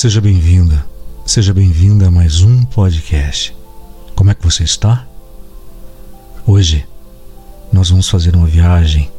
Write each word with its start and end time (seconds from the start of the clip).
Seja 0.00 0.18
bem-vinda, 0.18 0.86
seja 1.26 1.52
bem-vinda 1.52 2.06
a 2.06 2.10
mais 2.10 2.40
um 2.40 2.64
podcast. 2.64 3.54
Como 4.16 4.30
é 4.30 4.34
que 4.34 4.42
você 4.42 4.64
está? 4.64 5.06
Hoje 6.46 6.86
nós 7.70 7.90
vamos 7.90 8.08
fazer 8.08 8.34
uma 8.34 8.46
viagem 8.46 9.12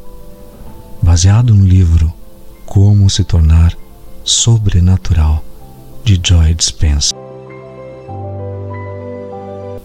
baseado 1.00 1.54
no 1.54 1.64
livro 1.64 2.12
Como 2.66 3.08
se 3.08 3.22
tornar 3.22 3.78
sobrenatural 4.24 5.44
de 6.02 6.20
Joy 6.20 6.52
Dispenza. 6.52 7.14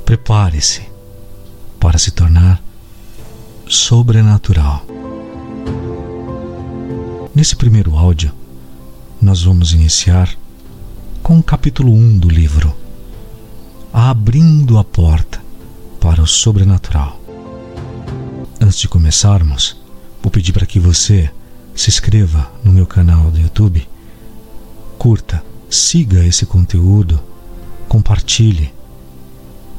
Prepare-se 0.04 0.82
para 1.80 2.00
se 2.00 2.10
tornar 2.10 2.60
sobrenatural. 3.68 4.84
Nesse 7.36 7.56
primeiro 7.56 7.96
áudio, 7.96 8.32
nós 9.22 9.44
vamos 9.44 9.74
iniciar 9.74 10.36
com 11.28 11.40
o 11.40 11.44
capítulo 11.44 11.94
1 11.94 12.20
do 12.20 12.30
livro, 12.30 12.74
Abrindo 13.92 14.78
a 14.78 14.84
Porta 14.86 15.44
para 16.00 16.22
o 16.22 16.26
Sobrenatural. 16.26 17.20
Antes 18.62 18.78
de 18.78 18.88
começarmos, 18.88 19.76
vou 20.24 20.32
pedir 20.32 20.54
para 20.54 20.66
que 20.66 20.80
você 20.80 21.30
se 21.76 21.90
inscreva 21.90 22.50
no 22.64 22.72
meu 22.72 22.88
canal 22.88 23.30
do 23.30 23.38
YouTube, 23.38 23.86
curta, 24.98 25.44
siga 25.70 26.24
esse 26.24 26.46
conteúdo, 26.46 27.22
compartilhe, 27.90 28.74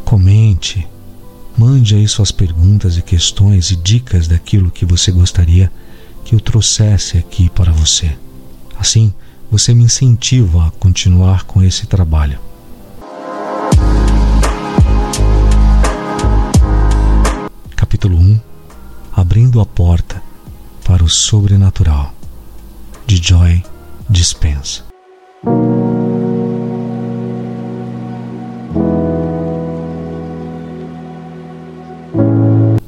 comente, 0.05 0.87
mande 1.57 1.95
aí 1.95 2.07
suas 2.07 2.31
perguntas 2.31 2.99
e 2.99 3.03
questões 3.03 3.71
e 3.71 3.77
dicas 3.77 4.29
daquilo 4.29 4.71
que 4.71 4.85
você 4.85 5.11
gostaria 5.11 5.73
que 6.27 6.35
eu 6.35 6.41
trouxesse 6.41 7.17
aqui 7.17 7.49
para 7.49 7.73
você. 7.73 8.15
Assim, 8.79 9.15
você 9.51 9.73
me 9.73 9.85
incentiva 9.85 10.67
a 10.67 10.71
continuar 10.73 11.45
com 11.45 11.63
esse 11.63 11.87
trabalho. 11.87 12.39
Capítulo 17.75 18.19
1 18.19 18.41
Abrindo 19.13 19.61
a 19.61 19.67
porta 19.67 20.23
para 20.85 21.03
o 21.03 21.09
sobrenatural, 21.09 22.15
de 23.07 23.17
Joy 23.17 23.63
Dispensa. 24.09 24.85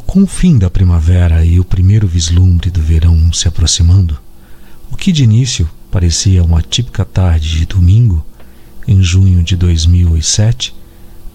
Com 0.06 0.22
o 0.22 0.26
fim 0.26 0.58
da 0.58 0.68
primavera 0.68 1.44
e 1.44 1.58
o 1.58 1.64
primeiro 1.64 2.06
vislumbre 2.06 2.70
do 2.70 2.82
verão 2.82 3.32
se 3.32 3.48
aproximando, 3.48 4.18
o 4.90 4.96
que 4.96 5.10
de 5.10 5.24
início 5.24 5.68
parecia 5.90 6.42
uma 6.42 6.62
típica 6.62 7.04
tarde 7.04 7.58
de 7.58 7.66
domingo, 7.66 8.24
em 8.86 9.02
junho 9.02 9.42
de 9.42 9.56
2007, 9.56 10.74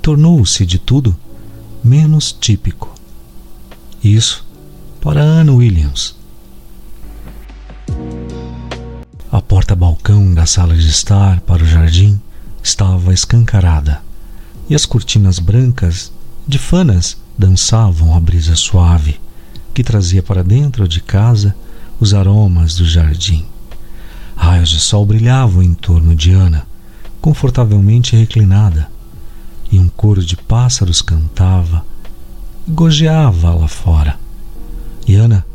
tornou-se 0.01 0.65
de 0.65 0.79
tudo 0.79 1.15
menos 1.83 2.31
típico. 2.31 2.93
Isso 4.03 4.45
para 5.01 5.21
Anna 5.21 5.51
Williams. 5.53 6.15
A 9.31 9.41
porta-balcão 9.41 10.33
da 10.33 10.45
sala 10.45 10.75
de 10.75 10.87
estar 10.89 11.41
para 11.41 11.63
o 11.63 11.67
jardim 11.67 12.19
estava 12.63 13.13
escancarada 13.13 14.01
e 14.69 14.75
as 14.75 14.85
cortinas 14.85 15.39
brancas 15.39 16.11
de 16.47 16.57
fanas 16.57 17.17
dançavam 17.37 18.15
a 18.15 18.19
brisa 18.19 18.55
suave 18.55 19.19
que 19.73 19.83
trazia 19.83 20.23
para 20.23 20.43
dentro 20.43 20.87
de 20.87 21.01
casa 21.01 21.55
os 21.99 22.13
aromas 22.13 22.75
do 22.75 22.85
jardim. 22.85 23.45
Raios 24.35 24.69
de 24.69 24.79
sol 24.79 25.05
brilhavam 25.05 25.63
em 25.63 25.73
torno 25.73 26.15
de 26.15 26.31
Ana, 26.31 26.67
confortavelmente 27.21 28.15
reclinada, 28.15 28.89
e 29.71 29.79
um 29.79 29.87
coro 29.87 30.23
de 30.23 30.35
pássaros 30.35 31.01
cantava 31.01 31.85
e 32.67 32.71
gojeava 32.71 33.53
lá 33.53 33.67
fora. 33.67 34.19
E 35.07 35.15
Ana 35.15 35.45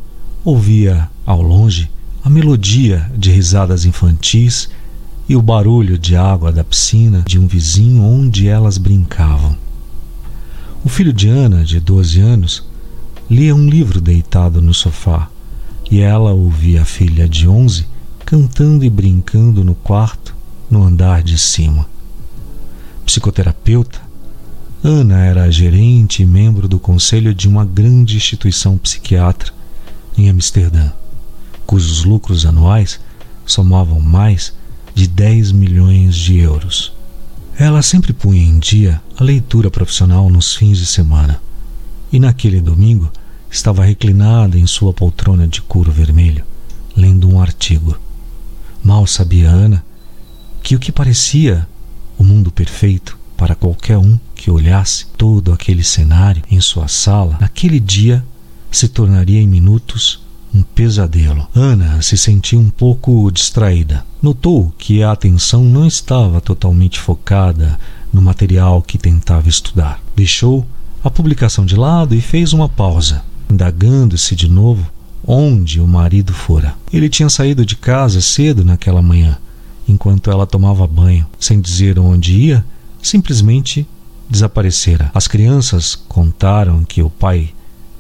ouvia 0.45 1.09
ao 1.25 1.43
longe 1.43 1.91
a 2.25 2.31
melodia 2.31 3.11
de 3.17 3.31
risadas 3.31 3.85
infantis 3.85 4.69
e 5.29 5.37
o 5.37 5.43
barulho 5.43 5.97
de 5.97 6.17
água 6.17 6.51
da 6.51 6.65
piscina 6.65 7.23
de 7.27 7.39
um 7.39 7.47
vizinho 7.47 8.03
onde 8.03 8.49
elas 8.49 8.79
brincavam. 8.79 9.57
O 10.85 10.89
filho 10.89 11.13
de 11.13 11.29
Ana, 11.29 11.65
de 11.65 11.79
12 11.79 12.21
anos, 12.21 12.67
lia 13.31 13.55
um 13.55 13.69
livro 13.69 14.01
deitado 14.01 14.61
no 14.61 14.75
sofá 14.75 15.29
e 15.91 16.01
ela 16.01 16.33
ouvia 16.33 16.83
a 16.83 16.85
filha 16.85 17.29
de 17.29 17.47
11 17.47 17.87
cantando 18.31 18.85
e 18.85 18.89
brincando 18.89 19.65
no 19.65 19.75
quarto, 19.75 20.37
no 20.71 20.85
andar 20.85 21.21
de 21.21 21.37
cima. 21.37 21.85
Psicoterapeuta, 23.05 24.01
Ana 24.85 25.19
era 25.19 25.51
gerente 25.51 26.23
e 26.23 26.27
membro 26.27 26.69
do 26.69 26.79
conselho 26.79 27.35
de 27.35 27.49
uma 27.49 27.65
grande 27.65 28.17
instituição 28.17 28.79
psiquiátrica 28.79 29.59
em 30.17 30.31
Amsterdã, 30.31 30.93
cujos 31.67 32.05
lucros 32.05 32.47
anuais 32.47 33.01
somavam 33.45 33.99
mais 33.99 34.53
de 34.95 35.09
10 35.09 35.51
milhões 35.51 36.15
de 36.15 36.39
euros. 36.39 36.93
Ela 37.59 37.83
sempre 37.83 38.13
punha 38.13 38.45
em 38.45 38.61
dia 38.61 39.03
a 39.19 39.25
leitura 39.25 39.73
profissional 39.73 40.31
nos 40.31 40.55
fins 40.55 40.79
de 40.79 40.87
semana, 40.87 41.43
e 42.13 42.21
naquele 42.21 42.61
domingo 42.61 43.11
estava 43.51 43.85
reclinada 43.85 44.57
em 44.57 44.69
sua 44.69 44.93
poltrona 44.93 45.49
de 45.49 45.61
couro 45.61 45.91
vermelho, 45.91 46.45
lendo 46.97 47.29
um 47.29 47.43
artigo. 47.43 47.99
Mal 48.83 49.07
sabia 49.07 49.49
Ana 49.49 49.85
que 50.63 50.75
o 50.75 50.79
que 50.79 50.93
parecia 50.93 51.67
o 52.19 52.25
mundo 52.25 52.51
perfeito 52.51 53.19
para 53.37 53.55
qualquer 53.55 53.97
um 53.97 54.19
que 54.35 54.51
olhasse 54.51 55.07
todo 55.17 55.53
aquele 55.53 55.83
cenário 55.83 56.43
em 56.51 56.61
sua 56.61 56.89
sala, 56.89 57.39
naquele 57.41 57.81
dia 57.81 58.25
se 58.71 58.89
tornaria 58.89 59.41
em 59.41 59.47
minutos 59.47 60.21
um 60.55 60.63
pesadelo. 60.63 61.49
Ana 61.55 62.03
se 62.03 62.17
sentia 62.17 62.59
um 62.59 62.71
pouco 62.71 63.31
distraída. 63.31 64.05
Notou 64.21 64.73
que 64.77 65.03
a 65.03 65.13
atenção 65.13 65.65
não 65.65 65.87
estava 65.87 66.41
totalmente 66.41 66.99
focada 66.99 67.79
no 68.13 68.21
material 68.21 68.83
que 68.83 68.99
tentava 68.99 69.49
estudar. 69.49 70.01
Deixou 70.15 70.67
a 71.03 71.11
publicação 71.11 71.65
de 71.65 71.77
lado 71.77 72.15
e 72.15 72.21
fez 72.21 72.53
uma 72.53 72.69
pausa, 72.69 73.23
indagando-se 73.49 74.37
de 74.37 74.49
novo 74.49 74.87
onde 75.27 75.81
o 75.81 75.87
marido 75.87 76.33
fora. 76.33 76.75
Ele 76.93 77.09
tinha 77.09 77.29
saído 77.29 77.65
de 77.65 77.77
casa 77.77 78.21
cedo 78.21 78.65
naquela 78.65 79.03
manhã, 79.03 79.39
enquanto 79.89 80.31
ela 80.31 80.47
tomava 80.47 80.87
banho, 80.87 81.27
sem 81.39 81.61
dizer 81.61 81.99
onde 81.99 82.35
ia, 82.35 82.65
simplesmente 83.03 83.87
desaparecera. 84.29 85.11
As 85.15 85.27
crianças 85.27 85.95
contaram 85.95 86.85
que 86.85 87.03
o 87.03 87.11
pai 87.11 87.51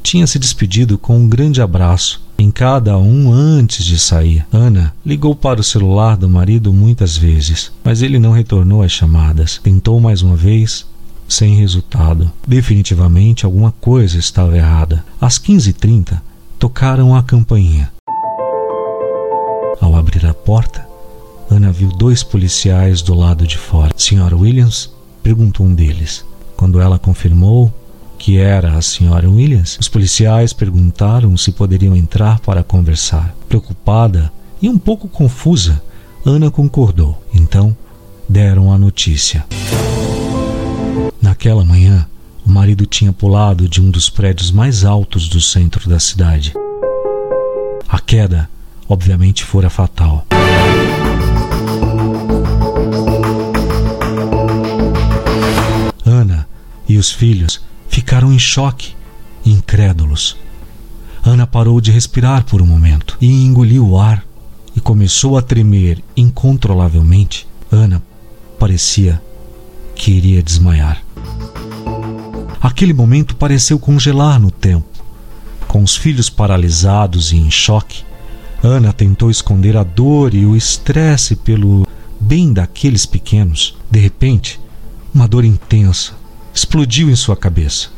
tinha 0.02 0.26
se 0.26 0.38
despedido 0.38 0.96
com 0.96 1.18
um 1.18 1.28
grande 1.28 1.60
abraço 1.60 2.22
em 2.38 2.50
cada 2.50 2.96
um 2.96 3.30
antes 3.32 3.84
de 3.84 3.98
sair. 3.98 4.46
Ana 4.50 4.94
ligou 5.04 5.34
para 5.34 5.60
o 5.60 5.64
celular 5.64 6.16
do 6.16 6.28
marido 6.28 6.72
muitas 6.72 7.16
vezes, 7.16 7.70
mas 7.84 8.00
ele 8.00 8.18
não 8.18 8.32
retornou 8.32 8.82
às 8.82 8.92
chamadas. 8.92 9.60
Tentou 9.62 10.00
mais 10.00 10.22
uma 10.22 10.36
vez, 10.36 10.86
sem 11.28 11.54
resultado. 11.56 12.30
Definitivamente 12.46 13.44
alguma 13.44 13.72
coisa 13.72 14.18
estava 14.18 14.56
errada. 14.56 15.04
Às 15.20 15.38
15h30, 15.38 16.20
tocaram 16.60 17.16
a 17.16 17.22
campainha. 17.22 17.90
Ao 19.80 19.96
abrir 19.96 20.26
a 20.26 20.34
porta, 20.34 20.86
Ana 21.50 21.72
viu 21.72 21.88
dois 21.88 22.22
policiais 22.22 23.00
do 23.00 23.14
lado 23.14 23.46
de 23.46 23.56
fora. 23.56 23.94
Sra. 23.96 24.36
Williams 24.36 24.92
perguntou 25.22 25.64
um 25.64 25.74
deles. 25.74 26.22
Quando 26.58 26.78
ela 26.78 26.98
confirmou 26.98 27.72
que 28.18 28.36
era 28.36 28.76
a 28.76 28.78
Sra. 28.78 29.26
Williams, 29.26 29.78
os 29.80 29.88
policiais 29.88 30.52
perguntaram 30.52 31.34
se 31.34 31.50
poderiam 31.50 31.96
entrar 31.96 32.40
para 32.40 32.62
conversar. 32.62 33.34
Preocupada 33.48 34.30
e 34.60 34.68
um 34.68 34.78
pouco 34.78 35.08
confusa, 35.08 35.82
Ana 36.26 36.50
concordou. 36.50 37.22
Então, 37.34 37.74
deram 38.28 38.70
a 38.70 38.78
notícia. 38.78 39.46
Naquela 41.22 41.64
manhã, 41.64 42.06
o 42.44 42.50
marido 42.50 42.86
tinha 42.86 43.12
pulado 43.12 43.68
de 43.68 43.80
um 43.80 43.90
dos 43.90 44.08
prédios 44.08 44.50
mais 44.50 44.84
altos 44.84 45.28
do 45.28 45.40
centro 45.40 45.88
da 45.88 45.98
cidade. 45.98 46.52
A 47.88 47.98
queda, 47.98 48.48
obviamente, 48.88 49.44
fora 49.44 49.68
fatal. 49.68 50.26
Ana 56.04 56.46
e 56.88 56.96
os 56.96 57.10
filhos 57.10 57.60
ficaram 57.88 58.32
em 58.32 58.38
choque, 58.38 58.94
incrédulos. 59.44 60.36
Ana 61.22 61.46
parou 61.46 61.80
de 61.80 61.90
respirar 61.90 62.44
por 62.44 62.62
um 62.62 62.66
momento 62.66 63.16
e 63.20 63.44
engoliu 63.44 63.86
o 63.86 64.00
ar 64.00 64.24
e 64.74 64.80
começou 64.80 65.36
a 65.36 65.42
tremer 65.42 66.02
incontrolavelmente. 66.16 67.46
Ana 67.70 68.02
parecia 68.58 69.20
que 69.94 70.10
iria 70.10 70.42
desmaiar. 70.42 71.02
Aquele 72.60 72.92
momento 72.92 73.36
pareceu 73.36 73.78
congelar 73.78 74.38
no 74.38 74.50
tempo. 74.50 74.86
Com 75.66 75.82
os 75.82 75.96
filhos 75.96 76.28
paralisados 76.28 77.32
e 77.32 77.36
em 77.36 77.50
choque, 77.50 78.04
Ana 78.62 78.92
tentou 78.92 79.30
esconder 79.30 79.76
a 79.76 79.82
dor 79.82 80.34
e 80.34 80.44
o 80.44 80.54
estresse 80.54 81.34
pelo 81.36 81.86
bem 82.20 82.52
daqueles 82.52 83.06
pequenos, 83.06 83.74
de 83.90 83.98
repente, 83.98 84.60
uma 85.14 85.26
dor 85.26 85.44
intensa 85.44 86.12
explodiu 86.52 87.08
em 87.08 87.16
sua 87.16 87.36
cabeça. 87.36 87.88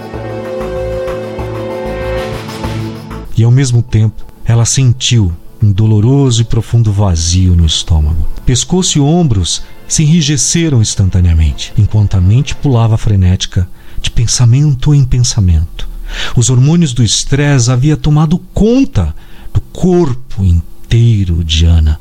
E 3.36 3.42
ao 3.42 3.50
mesmo 3.50 3.82
tempo, 3.82 4.24
ela 4.44 4.64
sentiu 4.64 5.32
um 5.60 5.72
doloroso 5.72 6.42
e 6.42 6.44
profundo 6.44 6.92
vazio 6.92 7.56
no 7.56 7.66
estômago. 7.66 8.26
Pescoço 8.46 8.98
e 8.98 9.00
ombros 9.00 9.62
se 9.88 10.02
enrijeceram 10.02 10.80
instantaneamente, 10.80 11.72
enquanto 11.76 12.14
a 12.14 12.20
mente 12.20 12.54
pulava 12.54 12.96
frenética 12.96 13.68
de 14.02 14.10
pensamento 14.10 14.92
em 14.92 15.04
pensamento. 15.04 15.88
Os 16.36 16.50
hormônios 16.50 16.92
do 16.92 17.02
estresse 17.02 17.70
haviam 17.70 17.96
tomado 17.96 18.38
conta 18.52 19.14
do 19.54 19.60
corpo 19.60 20.44
inteiro 20.44 21.42
de 21.44 21.64
Ana. 21.64 21.98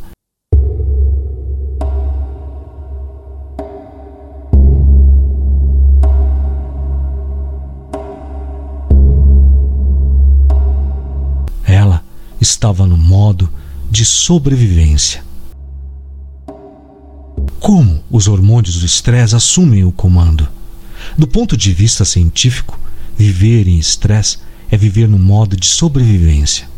Ela 11.63 12.04
estava 12.42 12.86
no 12.86 12.97
modo 12.97 13.50
de 13.89 14.04
sobrevivência. 14.06 15.24
Como 17.59 18.04
os 18.09 18.27
hormônios 18.27 18.80
do 18.80 18.86
estresse 18.86 19.36
assumem 19.36 19.86
o 19.86 19.92
comando? 19.92 20.47
Do 21.18 21.28
ponto 21.28 21.58
de 21.58 21.74
vista 21.74 22.06
científico, 22.06 22.80
viver 23.18 23.68
em 23.68 23.78
estresse 23.78 24.38
é 24.69 24.78
viver 24.78 25.08
no 25.08 25.19
modo 25.19 25.56
de 25.56 25.66
sobrevivência. 25.66 26.69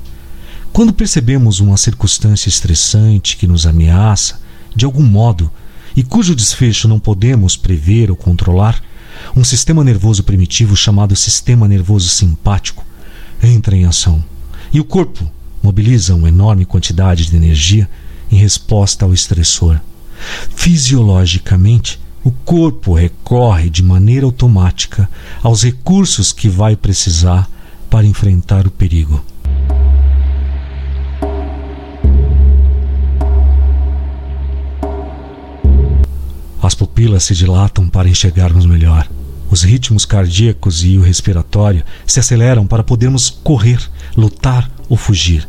Quando 0.71 0.91
percebemos 0.93 1.59
uma 1.59 1.77
circunstância 1.77 2.49
estressante 2.49 3.37
que 3.37 3.45
nos 3.45 3.67
ameaça, 3.67 4.41
de 4.75 4.85
algum 4.85 5.03
modo, 5.03 5.51
e 5.95 6.01
cujo 6.01 6.35
desfecho 6.35 6.87
não 6.87 6.99
podemos 6.99 7.55
prever 7.55 8.09
ou 8.09 8.17
controlar, 8.17 8.81
um 9.35 9.43
sistema 9.43 9.83
nervoso 9.83 10.23
primitivo 10.23 10.75
chamado 10.75 11.15
sistema 11.15 11.67
nervoso 11.67 12.09
simpático 12.09 12.83
entra 13.41 13.75
em 13.75 13.85
ação. 13.85 14.23
E 14.73 14.79
o 14.79 14.83
corpo 14.83 15.29
mobiliza 15.61 16.15
uma 16.15 16.29
enorme 16.29 16.65
quantidade 16.65 17.27
de 17.27 17.35
energia 17.35 17.87
em 18.31 18.35
resposta 18.35 19.05
ao 19.05 19.13
estressor. 19.13 19.79
Fisiologicamente, 20.55 21.99
o 22.23 22.31
corpo 22.31 22.93
recorre 22.93 23.69
de 23.69 23.83
maneira 23.83 24.25
automática 24.25 25.09
aos 25.41 25.63
recursos 25.63 26.31
que 26.31 26.47
vai 26.47 26.75
precisar 26.75 27.49
para 27.89 28.07
enfrentar 28.07 28.65
o 28.65 28.71
perigo. 28.71 29.23
As 36.61 36.73
pupilas 36.73 37.25
se 37.25 37.35
dilatam 37.35 37.89
para 37.89 38.07
enxergarmos 38.07 38.65
melhor. 38.65 39.09
Os 39.51 39.63
ritmos 39.63 40.05
cardíacos 40.05 40.83
e 40.83 40.97
o 40.97 41.01
respiratório 41.01 41.83
se 42.07 42.21
aceleram 42.21 42.65
para 42.65 42.83
podermos 42.83 43.29
correr, 43.29 43.79
lutar 44.15 44.71
ou 44.87 44.95
fugir. 44.95 45.47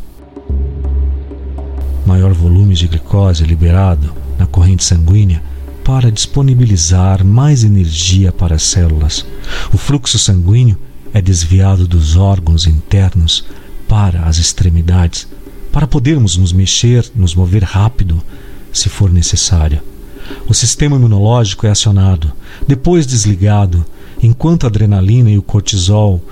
Maior 2.05 2.35
volume 2.35 2.75
de 2.75 2.88
glicose 2.88 3.44
liberado 3.44 4.12
na 4.37 4.47
corrente 4.47 4.82
sanguínea 4.82 5.41
para 5.85 6.11
disponibilizar 6.11 7.23
mais 7.23 7.63
energia 7.63 8.33
para 8.33 8.57
as 8.57 8.63
células. 8.63 9.25
O 9.73 9.77
fluxo 9.77 10.19
sanguíneo 10.19 10.79
é 11.13 11.21
desviado 11.21 11.87
dos 11.87 12.17
órgãos 12.17 12.67
internos 12.67 13.45
para 13.87 14.23
as 14.23 14.39
extremidades, 14.39 15.29
para 15.71 15.87
podermos 15.87 16.39
nos 16.39 16.53
mexer, 16.53 17.09
nos 17.15 17.35
mover 17.35 17.63
rápido, 17.63 18.21
se 18.73 18.89
for 18.89 19.13
necessário. 19.13 19.81
O 20.49 20.55
sistema 20.55 20.97
imunológico 20.97 21.67
é 21.67 21.71
acionado, 21.71 22.33
depois 22.67 23.07
desligado, 23.07 23.85
enquanto 24.23 24.65
a 24.65 24.69
adrenalina 24.69 25.31
e 25.31 25.37
o 25.37 25.43
cortisol 25.43 26.23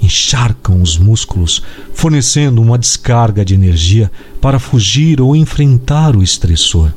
encharcam 0.00 0.80
os 0.80 0.96
músculos, 0.96 1.62
fornecendo 1.92 2.62
uma 2.62 2.78
descarga 2.78 3.44
de 3.44 3.54
energia 3.54 4.10
para 4.40 4.58
fugir 4.58 5.20
ou 5.20 5.34
enfrentar 5.34 6.16
o 6.16 6.22
estressor. 6.22 6.90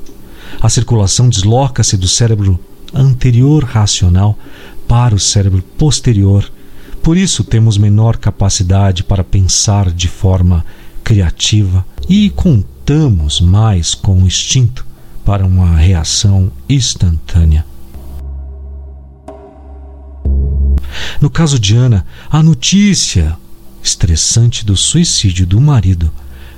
A 0.62 0.70
circulação 0.70 1.30
desloca-se 1.30 1.98
do 1.98 2.08
cérebro 2.08 2.60
anterior 2.94 3.64
racional 3.64 4.38
para 4.88 5.16
o 5.16 5.20
cérebro 5.20 5.62
posterior. 5.78 6.50
Por 7.02 7.18
isso, 7.18 7.44
temos 7.44 7.78
menor 7.78 8.18
capacidade 8.18 9.04
para 9.04 9.24
pensar 9.24 9.92
de 9.92 10.08
forma 10.08 10.66
criativa 11.04 11.86
e 12.08 12.30
contamos 12.30 13.42
mais 13.42 13.94
com 13.94 14.22
o 14.22 14.26
instinto 14.26 14.86
para 15.26 15.46
uma 15.46 15.76
reação 15.76 16.52
instantânea. 16.70 17.66
No 21.20 21.30
caso 21.30 21.58
de 21.58 21.76
Ana, 21.76 22.06
a 22.30 22.44
notícia 22.44 23.38
estressante 23.82 24.66
do 24.66 24.76
suicídio 24.76 25.46
do 25.46 25.60
marido 25.60 26.12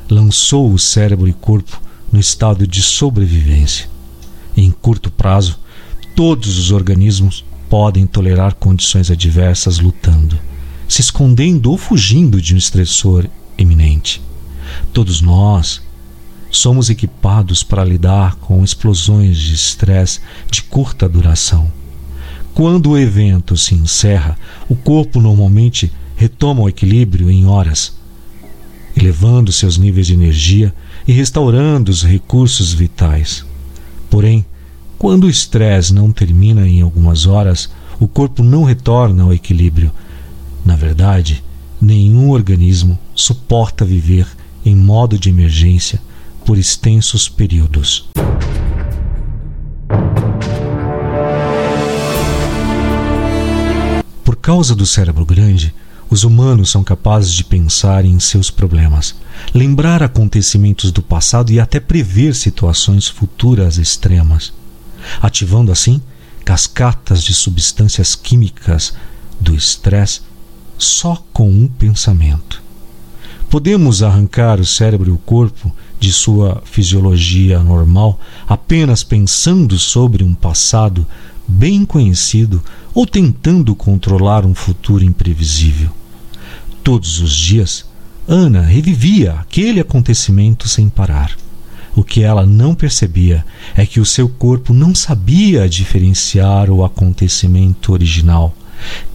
lançou 0.09 0.71
o 0.71 0.79
cérebro 0.79 1.27
e 1.27 1.33
corpo 1.33 1.81
no 2.15 2.21
estado 2.21 2.65
de 2.65 2.81
sobrevivência. 2.81 3.89
Em 4.55 4.71
curto 4.71 5.11
prazo, 5.11 5.59
todos 6.15 6.57
os 6.57 6.71
organismos 6.71 7.43
podem 7.69 8.07
tolerar 8.07 8.55
condições 8.55 9.11
adversas 9.11 9.79
lutando, 9.79 10.39
se 10.87 11.01
escondendo 11.01 11.69
ou 11.69 11.77
fugindo 11.77 12.41
de 12.41 12.55
um 12.55 12.57
estressor 12.57 13.27
iminente. 13.57 14.21
Todos 14.93 15.19
nós 15.19 15.81
somos 16.49 16.89
equipados 16.89 17.63
para 17.63 17.83
lidar 17.83 18.35
com 18.35 18.63
explosões 18.63 19.37
de 19.37 19.53
estresse 19.53 20.21
de 20.49 20.63
curta 20.63 21.09
duração. 21.09 21.69
Quando 22.53 22.91
o 22.91 22.97
evento 22.97 23.57
se 23.57 23.75
encerra, 23.75 24.39
o 24.69 24.75
corpo 24.75 25.19
normalmente 25.19 25.91
retoma 26.15 26.61
o 26.61 26.69
equilíbrio 26.69 27.29
em 27.29 27.45
horas, 27.45 27.97
elevando 28.95 29.51
seus 29.51 29.77
níveis 29.77 30.07
de 30.07 30.13
energia 30.13 30.73
e 31.07 31.11
restaurando 31.11 31.91
os 31.91 32.03
recursos 32.03 32.73
vitais. 32.73 33.45
Porém, 34.09 34.45
quando 34.97 35.25
o 35.25 35.29
estresse 35.29 35.93
não 35.93 36.11
termina 36.11 36.67
em 36.67 36.81
algumas 36.81 37.25
horas, 37.25 37.69
o 37.99 38.07
corpo 38.07 38.43
não 38.43 38.63
retorna 38.63 39.23
ao 39.23 39.33
equilíbrio. 39.33 39.91
Na 40.65 40.75
verdade, 40.75 41.43
nenhum 41.81 42.29
organismo 42.31 42.97
suporta 43.13 43.85
viver 43.85 44.27
em 44.65 44.75
modo 44.75 45.19
de 45.19 45.29
emergência 45.29 46.01
por 46.43 46.57
extensos 46.57 47.29
períodos. 47.29 48.09
Por 54.23 54.35
causa 54.35 54.75
do 54.75 54.85
cérebro 54.85 55.25
grande, 55.25 55.73
os 56.15 56.23
humanos 56.23 56.71
são 56.71 56.81
capazes 56.81 57.33
de 57.33 57.43
pensar 57.43 58.05
em 58.05 58.17
seus 58.21 58.49
problemas, 58.49 59.13
lembrar 59.53 60.01
acontecimentos 60.01 60.89
do 60.89 61.01
passado 61.01 61.51
e 61.51 61.59
até 61.59 61.77
prever 61.77 62.33
situações 62.33 63.05
futuras 63.05 63.77
extremas, 63.77 64.53
ativando 65.21 65.73
assim 65.73 66.01
cascatas 66.45 67.21
de 67.21 67.33
substâncias 67.33 68.15
químicas 68.15 68.93
do 69.41 69.53
estresse 69.53 70.21
só 70.77 71.21
com 71.33 71.49
um 71.49 71.67
pensamento. 71.67 72.63
Podemos 73.49 74.01
arrancar 74.01 74.61
o 74.61 74.65
cérebro 74.65 75.09
e 75.09 75.13
o 75.13 75.17
corpo 75.17 75.69
de 75.99 76.13
sua 76.13 76.61
fisiologia 76.63 77.59
normal 77.59 78.17
apenas 78.47 79.03
pensando 79.03 79.77
sobre 79.77 80.23
um 80.23 80.33
passado 80.33 81.05
bem 81.45 81.83
conhecido 81.83 82.63
ou 82.93 83.05
tentando 83.05 83.75
controlar 83.75 84.45
um 84.45 84.55
futuro 84.55 85.03
imprevisível. 85.03 85.91
Todos 86.85 87.19
os 87.19 87.35
dias, 87.35 87.83
Ana 88.27 88.61
revivia 88.61 89.33
aquele 89.39 89.79
acontecimento 89.79 90.67
sem 90.67 90.87
parar. 90.87 91.35
O 91.95 92.03
que 92.03 92.21
ela 92.21 92.45
não 92.45 92.75
percebia 92.75 93.43
é 93.75 93.87
que 93.87 93.99
o 93.99 94.05
seu 94.05 94.29
corpo 94.29 94.71
não 94.71 94.93
sabia 94.93 95.67
diferenciar 95.67 96.69
o 96.69 96.85
acontecimento 96.85 97.91
original, 97.91 98.55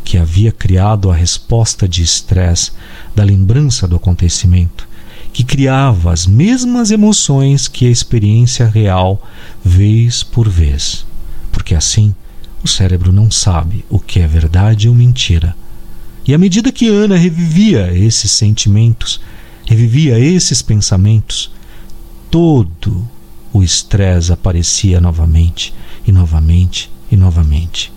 que 0.02 0.18
havia 0.18 0.50
criado 0.50 1.12
a 1.12 1.14
resposta 1.14 1.86
de 1.86 2.02
estresse 2.02 2.72
da 3.14 3.22
lembrança 3.22 3.86
do 3.86 3.94
acontecimento, 3.94 4.88
que 5.32 5.44
criava 5.44 6.12
as 6.12 6.26
mesmas 6.26 6.90
emoções 6.90 7.68
que 7.68 7.86
a 7.86 7.90
experiência 7.90 8.66
real, 8.66 9.24
vez 9.64 10.24
por 10.24 10.48
vez. 10.48 11.06
Porque 11.52 11.76
assim, 11.76 12.16
o 12.64 12.66
cérebro 12.66 13.12
não 13.12 13.30
sabe 13.30 13.84
o 13.88 14.00
que 14.00 14.18
é 14.18 14.26
verdade 14.26 14.88
ou 14.88 14.94
mentira. 14.96 15.54
E 16.30 16.34
à 16.34 16.38
medida 16.38 16.70
que 16.70 16.86
Ana 16.86 17.16
revivia 17.16 17.92
esses 17.92 18.30
sentimentos, 18.30 19.20
revivia 19.66 20.16
esses 20.16 20.62
pensamentos, 20.62 21.50
todo 22.30 23.04
o 23.52 23.64
estresse 23.64 24.32
aparecia 24.32 25.00
novamente 25.00 25.74
e 26.06 26.12
novamente 26.12 26.88
e 27.10 27.16
novamente. 27.16 27.92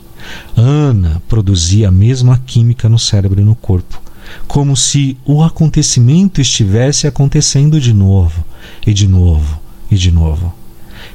Ana 0.58 1.22
produzia 1.30 1.90
a 1.90 1.92
mesma 1.92 2.42
química 2.44 2.90
no 2.90 2.98
cérebro 2.98 3.40
e 3.40 3.44
no 3.44 3.54
corpo, 3.54 4.02
como 4.48 4.76
se 4.76 5.16
o 5.24 5.44
acontecimento 5.44 6.42
estivesse 6.42 7.06
acontecendo 7.06 7.80
de 7.80 7.94
novo, 7.94 8.44
e 8.84 8.96
de 8.96 9.08
novo, 9.08 9.62
e 9.92 9.96
de 9.96 10.10
novo. 10.10 10.52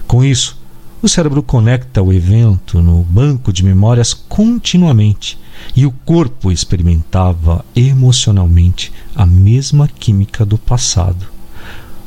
Com 0.06 0.22
isso, 0.24 0.56
O 1.00 1.08
cérebro 1.08 1.44
conecta 1.44 2.02
o 2.02 2.12
evento 2.12 2.82
no 2.82 3.02
banco 3.04 3.52
de 3.52 3.64
memórias 3.64 4.12
continuamente 4.12 5.38
e 5.74 5.86
o 5.86 5.90
corpo 5.90 6.50
experimentava 6.50 7.64
emocionalmente 7.74 8.92
a 9.14 9.24
mesma 9.24 9.88
química 9.88 10.44
do 10.44 10.58
passado, 10.58 11.26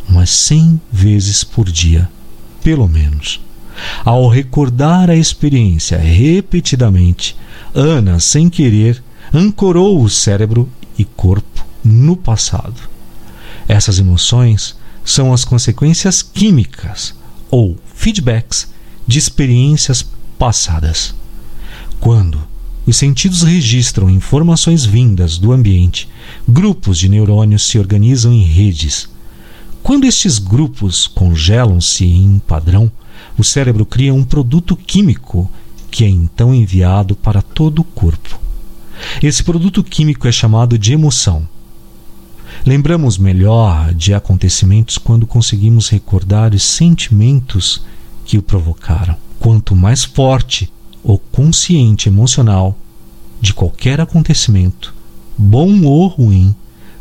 umas 0.07 0.29
100 0.29 0.81
vezes 0.91 1.43
por 1.43 1.69
dia, 1.69 2.09
pelo 2.63 2.87
menos. 2.87 3.39
Ao 4.03 4.27
recordar 4.27 5.09
a 5.09 5.15
experiência 5.15 5.97
repetidamente, 5.97 7.35
Ana, 7.73 8.19
sem 8.19 8.49
querer, 8.49 9.01
ancorou 9.33 10.01
o 10.01 10.09
cérebro 10.09 10.69
e 10.97 11.05
corpo 11.05 11.65
no 11.83 12.15
passado. 12.15 12.89
Essas 13.67 13.99
emoções 13.99 14.75
são 15.03 15.33
as 15.33 15.45
consequências 15.45 16.21
químicas 16.21 17.13
ou 17.49 17.77
feedbacks 17.95 18.69
de 19.07 19.17
experiências 19.17 20.05
passadas. 20.37 21.15
Quando 21.99 22.50
os 22.85 22.97
sentidos 22.97 23.43
registram 23.43 24.09
informações 24.09 24.85
vindas 24.85 25.37
do 25.37 25.51
ambiente, 25.51 26.09
grupos 26.47 26.97
de 26.97 27.07
neurônios 27.07 27.67
se 27.67 27.77
organizam 27.77 28.33
em 28.33 28.43
redes. 28.43 29.07
Quando 29.83 30.05
estes 30.05 30.39
grupos 30.39 31.07
congelam-se 31.07 32.05
em 32.05 32.39
padrão, 32.39 32.91
o 33.37 33.43
cérebro 33.43 33.85
cria 33.85 34.13
um 34.13 34.23
produto 34.23 34.75
químico 34.75 35.49
que 35.91 36.05
é 36.05 36.07
então 36.07 36.55
enviado 36.55 37.15
para 37.15 37.41
todo 37.41 37.79
o 37.79 37.83
corpo. 37.83 38.39
Esse 39.21 39.43
produto 39.43 39.83
químico 39.83 40.27
é 40.27 40.31
chamado 40.31 40.77
de 40.77 40.93
emoção. 40.93 41.47
Lembramos 42.65 43.17
melhor 43.17 43.93
de 43.93 44.13
acontecimentos 44.13 44.97
quando 44.97 45.27
conseguimos 45.27 45.89
recordar 45.89 46.53
os 46.53 46.63
sentimentos 46.63 47.83
que 48.23 48.37
o 48.37 48.41
provocaram. 48.41 49.17
Quanto 49.39 49.75
mais 49.75 50.03
forte 50.03 50.71
o 51.03 51.17
consciente 51.17 52.09
emocional 52.09 52.77
de 53.39 53.53
qualquer 53.53 53.99
acontecimento, 53.99 54.93
bom 55.37 55.83
ou 55.83 56.07
ruim, 56.07 56.55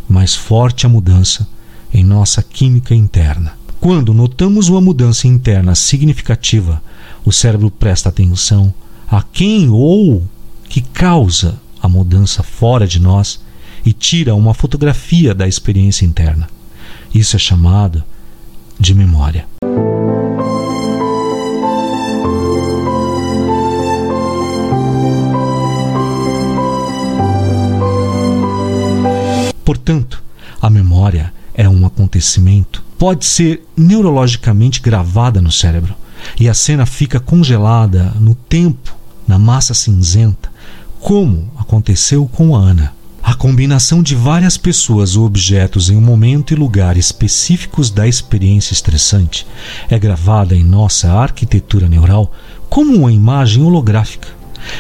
mais 0.09 0.35
forte 0.35 0.87
a 0.87 0.88
mudança 0.88 1.47
em 1.92 2.02
nossa 2.02 2.42
química 2.42 2.95
interna. 2.95 3.54
Quando 3.80 4.12
notamos 4.12 4.69
uma 4.69 4.80
mudança 4.80 5.26
interna 5.26 5.75
significativa, 5.75 6.83
o 7.25 7.33
cérebro 7.33 7.71
presta 7.71 8.09
atenção 8.09 8.73
a 9.09 9.23
quem 9.23 9.69
ou 9.69 10.23
que 10.69 10.80
causa 10.80 11.61
a 11.83 11.88
mudança 11.88 12.42
fora 12.42 12.87
de 12.87 13.00
nós 13.00 13.40
e 13.85 13.92
tira 13.92 14.35
uma 14.35 14.54
fotografia 14.54 15.35
da 15.35 15.49
experiência 15.49 16.04
interna. 16.04 16.49
Isso 17.14 17.37
é 17.37 17.38
chamado 17.38 18.04
de 18.78 18.95
memória. 18.95 19.47
Portanto, 29.90 30.23
a 30.62 30.70
memória 30.70 31.35
é 31.52 31.68
um 31.68 31.85
acontecimento, 31.85 32.80
pode 32.97 33.25
ser 33.25 33.66
neurologicamente 33.76 34.80
gravada 34.80 35.42
no 35.42 35.50
cérebro 35.50 35.97
e 36.38 36.49
a 36.49 36.54
cena 36.54 36.87
fica 36.87 37.18
congelada 37.18 38.14
no 38.20 38.37
tempo, 38.37 38.94
na 39.26 39.37
massa 39.37 39.75
cinzenta, 39.75 40.49
como 41.00 41.50
aconteceu 41.59 42.25
com 42.28 42.54
a 42.54 42.61
Ana. 42.61 42.92
A 43.20 43.35
combinação 43.35 44.00
de 44.00 44.14
várias 44.14 44.56
pessoas 44.56 45.16
ou 45.16 45.26
objetos 45.26 45.90
em 45.90 45.97
um 45.97 46.00
momento 46.00 46.52
e 46.52 46.56
lugar 46.56 46.97
específicos 46.97 47.90
da 47.90 48.06
experiência 48.06 48.73
estressante 48.73 49.44
é 49.88 49.99
gravada 49.99 50.54
em 50.54 50.62
nossa 50.62 51.12
arquitetura 51.12 51.88
neural 51.88 52.32
como 52.68 52.94
uma 52.94 53.12
imagem 53.12 53.64
holográfica. 53.64 54.28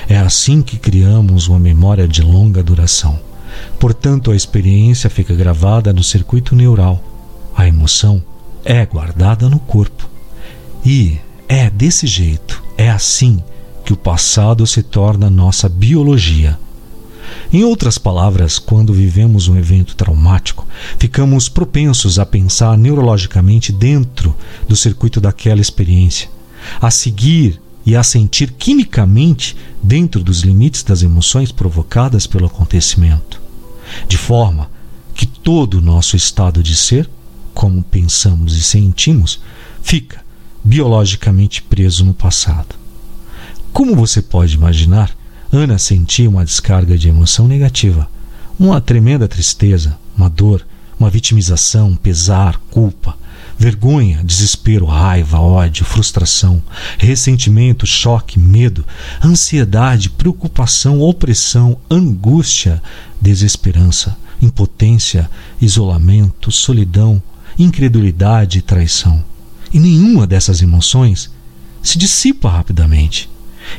É 0.08 0.18
assim 0.18 0.62
que 0.62 0.78
criamos 0.78 1.48
uma 1.48 1.58
memória 1.58 2.06
de 2.06 2.22
longa 2.22 2.62
duração. 2.62 3.28
Portanto, 3.78 4.30
a 4.30 4.36
experiência 4.36 5.10
fica 5.10 5.34
gravada 5.34 5.92
no 5.92 6.02
circuito 6.02 6.54
neural. 6.54 7.02
A 7.56 7.66
emoção 7.66 8.22
é 8.64 8.84
guardada 8.84 9.48
no 9.48 9.58
corpo. 9.58 10.08
E 10.84 11.18
é 11.48 11.68
desse 11.68 12.06
jeito, 12.06 12.62
é 12.76 12.90
assim 12.90 13.42
que 13.84 13.92
o 13.92 13.96
passado 13.96 14.66
se 14.66 14.82
torna 14.82 15.28
nossa 15.28 15.68
biologia. 15.68 16.58
Em 17.52 17.64
outras 17.64 17.98
palavras, 17.98 18.58
quando 18.58 18.92
vivemos 18.92 19.48
um 19.48 19.56
evento 19.56 19.96
traumático, 19.96 20.66
ficamos 20.98 21.48
propensos 21.48 22.18
a 22.18 22.26
pensar 22.26 22.76
neurologicamente 22.78 23.72
dentro 23.72 24.34
do 24.68 24.76
circuito 24.76 25.20
daquela 25.20 25.60
experiência, 25.60 26.28
a 26.80 26.90
seguir 26.90 27.60
e 27.84 27.96
a 27.96 28.02
sentir 28.02 28.52
quimicamente 28.52 29.56
dentro 29.82 30.22
dos 30.22 30.40
limites 30.40 30.82
das 30.82 31.02
emoções 31.02 31.50
provocadas 31.50 32.26
pelo 32.26 32.46
acontecimento 32.46 33.40
de 34.08 34.16
forma 34.16 34.70
que 35.14 35.26
todo 35.26 35.78
o 35.78 35.80
nosso 35.80 36.16
estado 36.16 36.62
de 36.62 36.76
ser, 36.76 37.08
como 37.52 37.82
pensamos 37.82 38.56
e 38.56 38.62
sentimos, 38.62 39.40
fica 39.82 40.22
biologicamente 40.62 41.62
preso 41.62 42.04
no 42.04 42.14
passado. 42.14 42.74
Como 43.72 43.96
você 43.96 44.22
pode 44.22 44.54
imaginar, 44.54 45.14
Ana 45.52 45.78
sentia 45.78 46.28
uma 46.28 46.44
descarga 46.44 46.96
de 46.96 47.08
emoção 47.08 47.48
negativa, 47.48 48.08
uma 48.58 48.80
tremenda 48.80 49.26
tristeza, 49.26 49.98
uma 50.16 50.28
dor, 50.28 50.66
uma 50.98 51.10
vitimização, 51.10 51.96
pesar, 51.96 52.60
culpa, 52.70 53.16
vergonha, 53.60 54.22
desespero, 54.24 54.86
raiva, 54.86 55.38
ódio, 55.38 55.84
frustração, 55.84 56.62
ressentimento, 56.96 57.86
choque, 57.86 58.38
medo, 58.38 58.86
ansiedade, 59.22 60.08
preocupação, 60.08 60.98
opressão, 61.02 61.76
angústia, 61.90 62.82
desesperança, 63.20 64.16
impotência, 64.40 65.30
isolamento, 65.60 66.50
solidão, 66.50 67.22
incredulidade 67.58 68.60
e 68.60 68.62
traição. 68.62 69.22
E 69.70 69.78
nenhuma 69.78 70.26
dessas 70.26 70.62
emoções 70.62 71.30
se 71.82 71.98
dissipa 71.98 72.48
rapidamente. 72.48 73.28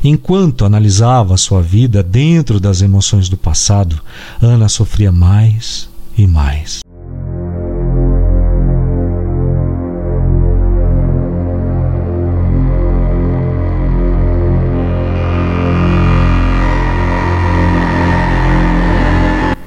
Enquanto 0.04 0.64
analisava 0.64 1.36
sua 1.38 1.64
vida 1.64 2.04
dentro 2.04 2.60
das 2.60 2.84
emoções 2.84 3.28
do 3.28 3.36
passado, 3.36 4.00
Ana 4.40 4.70
sofria 4.70 5.12
mais 5.12 5.90
e 6.16 6.28
mais. 6.28 6.82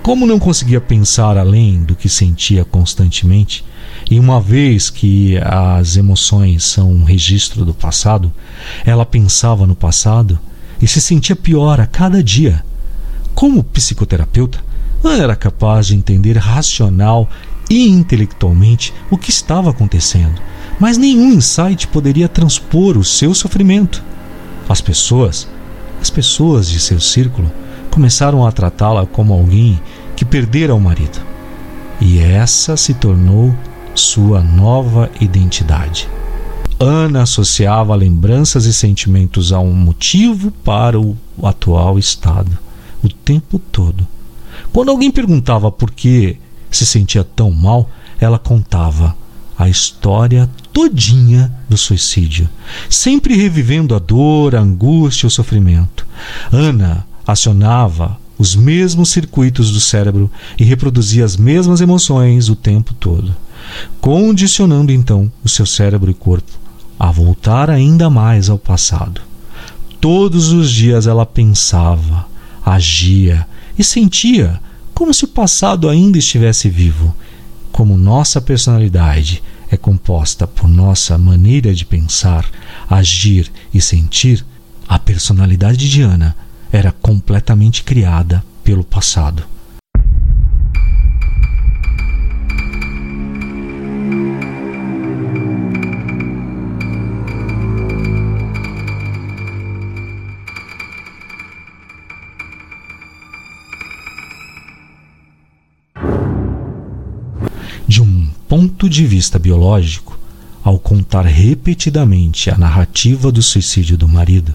Como 0.04 0.26
não 0.26 0.38
conseguia 0.38 0.82
pensar 0.82 1.38
além 1.38 1.82
do 1.82 1.94
que 1.94 2.10
sentia 2.10 2.62
constantemente, 2.62 3.64
e 4.10 4.20
uma 4.20 4.38
vez 4.38 4.90
que 4.90 5.38
as 5.38 5.96
emoções 5.96 6.62
são 6.62 6.92
um 6.92 7.04
registro 7.04 7.64
do 7.64 7.72
passado, 7.72 8.30
ela 8.84 9.06
pensava 9.06 9.66
no 9.66 9.74
passado 9.74 10.38
e 10.78 10.86
se 10.86 11.00
sentia 11.00 11.34
pior 11.34 11.80
a 11.80 11.86
cada 11.86 12.22
dia. 12.22 12.62
Como 13.34 13.64
psicoterapeuta, 13.64 14.62
ela 15.02 15.16
era 15.16 15.34
capaz 15.34 15.86
de 15.86 15.96
entender 15.96 16.36
racional 16.36 17.26
e 17.70 17.88
intelectualmente 17.88 18.92
o 19.10 19.16
que 19.16 19.30
estava 19.30 19.70
acontecendo, 19.70 20.38
mas 20.78 20.98
nenhum 20.98 21.32
insight 21.32 21.88
poderia 21.88 22.28
transpor 22.28 22.98
o 22.98 23.04
seu 23.04 23.34
sofrimento. 23.34 24.04
As 24.68 24.82
pessoas, 24.82 25.48
as 25.98 26.10
pessoas 26.10 26.68
de 26.68 26.78
seu 26.78 27.00
círculo, 27.00 27.50
começaram 27.94 28.44
a 28.44 28.50
tratá-la 28.50 29.06
como 29.06 29.32
alguém 29.32 29.80
que 30.16 30.24
perdera 30.24 30.74
o 30.74 30.80
marido. 30.80 31.20
E 32.00 32.18
essa 32.18 32.76
se 32.76 32.92
tornou 32.92 33.54
sua 33.94 34.42
nova 34.42 35.08
identidade. 35.20 36.08
Ana 36.80 37.22
associava 37.22 37.94
lembranças 37.94 38.64
e 38.64 38.74
sentimentos 38.74 39.52
a 39.52 39.60
um 39.60 39.72
motivo 39.72 40.50
para 40.50 40.98
o 40.98 41.16
atual 41.40 41.96
estado, 41.96 42.58
o 43.00 43.08
tempo 43.08 43.60
todo. 43.60 44.04
Quando 44.72 44.90
alguém 44.90 45.12
perguntava 45.12 45.70
por 45.70 45.92
que 45.92 46.36
se 46.72 46.84
sentia 46.84 47.22
tão 47.22 47.52
mal, 47.52 47.88
ela 48.18 48.40
contava 48.40 49.16
a 49.56 49.68
história 49.68 50.50
todinha 50.72 51.52
do 51.68 51.78
suicídio, 51.78 52.48
sempre 52.90 53.36
revivendo 53.36 53.94
a 53.94 54.00
dor, 54.00 54.56
a 54.56 54.60
angústia, 54.60 55.28
o 55.28 55.30
sofrimento. 55.30 56.04
Ana 56.50 57.06
acionava 57.26 58.18
os 58.38 58.56
mesmos 58.56 59.10
circuitos 59.10 59.70
do 59.72 59.80
cérebro 59.80 60.30
e 60.58 60.64
reproduzia 60.64 61.24
as 61.24 61.36
mesmas 61.36 61.80
emoções 61.80 62.48
o 62.48 62.56
tempo 62.56 62.92
todo, 62.94 63.34
condicionando 64.00 64.92
então 64.92 65.30
o 65.42 65.48
seu 65.48 65.64
cérebro 65.64 66.10
e 66.10 66.14
corpo 66.14 66.52
a 66.98 67.10
voltar 67.10 67.70
ainda 67.70 68.08
mais 68.08 68.48
ao 68.48 68.58
passado. 68.58 69.20
Todos 70.00 70.52
os 70.52 70.70
dias 70.70 71.06
ela 71.06 71.24
pensava, 71.24 72.26
agia 72.64 73.46
e 73.78 73.82
sentia 73.82 74.60
como 74.92 75.12
se 75.12 75.24
o 75.24 75.28
passado 75.28 75.88
ainda 75.88 76.18
estivesse 76.18 76.68
vivo, 76.68 77.14
como 77.72 77.98
nossa 77.98 78.40
personalidade 78.40 79.42
é 79.70 79.76
composta 79.76 80.46
por 80.46 80.68
nossa 80.68 81.18
maneira 81.18 81.74
de 81.74 81.84
pensar, 81.84 82.48
agir 82.88 83.50
e 83.72 83.80
sentir, 83.80 84.44
a 84.86 84.98
personalidade 84.98 85.88
de 85.88 86.02
Ana 86.02 86.36
era 86.76 86.90
completamente 86.90 87.84
criada 87.84 88.44
pelo 88.64 88.82
passado. 88.82 89.44
ponto 108.48 108.88
de 108.88 109.04
vista 109.06 109.38
biológico, 109.38 110.18
ao 110.62 110.78
contar 110.78 111.24
repetidamente 111.24 112.50
a 112.50 112.58
narrativa 112.58 113.32
do 113.32 113.42
suicídio 113.42 113.96
do 113.96 114.08
marido, 114.08 114.54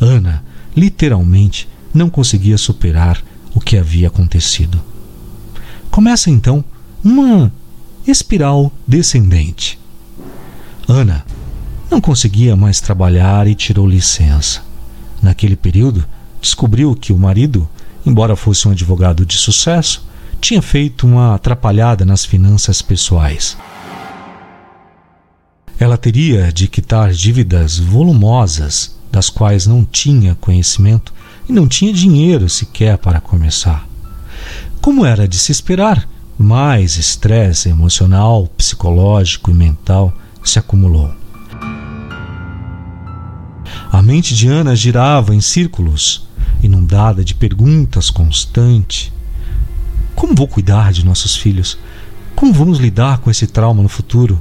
Ana 0.00 0.45
literalmente 0.76 1.68
não 1.94 2.10
conseguia 2.10 2.58
superar 2.58 3.22
o 3.54 3.60
que 3.60 3.76
havia 3.76 4.08
acontecido. 4.08 4.80
Começa 5.90 6.30
então 6.30 6.62
uma 7.02 7.50
espiral 8.06 8.70
descendente. 8.86 9.78
Ana 10.86 11.24
não 11.90 12.00
conseguia 12.00 12.54
mais 12.54 12.80
trabalhar 12.80 13.46
e 13.46 13.54
tirou 13.54 13.88
licença. 13.88 14.62
Naquele 15.22 15.56
período, 15.56 16.04
descobriu 16.40 16.94
que 16.94 17.12
o 17.12 17.18
marido, 17.18 17.68
embora 18.04 18.36
fosse 18.36 18.68
um 18.68 18.72
advogado 18.72 19.24
de 19.24 19.36
sucesso, 19.36 20.06
tinha 20.40 20.60
feito 20.60 21.06
uma 21.06 21.34
atrapalhada 21.34 22.04
nas 22.04 22.24
finanças 22.24 22.82
pessoais. 22.82 23.56
Ela 25.78 25.96
teria 25.96 26.52
de 26.52 26.68
quitar 26.68 27.12
dívidas 27.12 27.78
volumosas 27.78 28.96
das 29.16 29.30
quais 29.30 29.66
não 29.66 29.82
tinha 29.82 30.34
conhecimento 30.34 31.10
e 31.48 31.52
não 31.52 31.66
tinha 31.66 31.90
dinheiro 31.90 32.50
sequer 32.50 32.98
para 32.98 33.18
começar. 33.18 33.88
Como 34.78 35.06
era 35.06 35.26
de 35.26 35.38
se 35.38 35.50
esperar, 35.50 36.06
mais 36.38 36.98
estresse 36.98 37.70
emocional, 37.70 38.46
psicológico 38.58 39.50
e 39.50 39.54
mental 39.54 40.12
se 40.44 40.58
acumulou. 40.58 41.10
A 43.90 44.02
mente 44.02 44.34
de 44.34 44.48
Ana 44.48 44.76
girava 44.76 45.34
em 45.34 45.40
círculos, 45.40 46.28
inundada 46.62 47.24
de 47.24 47.34
perguntas 47.34 48.10
constantes 48.10 49.10
como 50.14 50.34
vou 50.34 50.48
cuidar 50.48 50.92
de 50.92 51.04
nossos 51.04 51.36
filhos? 51.36 51.78
Como 52.34 52.52
vamos 52.52 52.78
lidar 52.78 53.18
com 53.18 53.30
esse 53.30 53.46
trauma 53.46 53.82
no 53.82 53.88
futuro? 53.88 54.40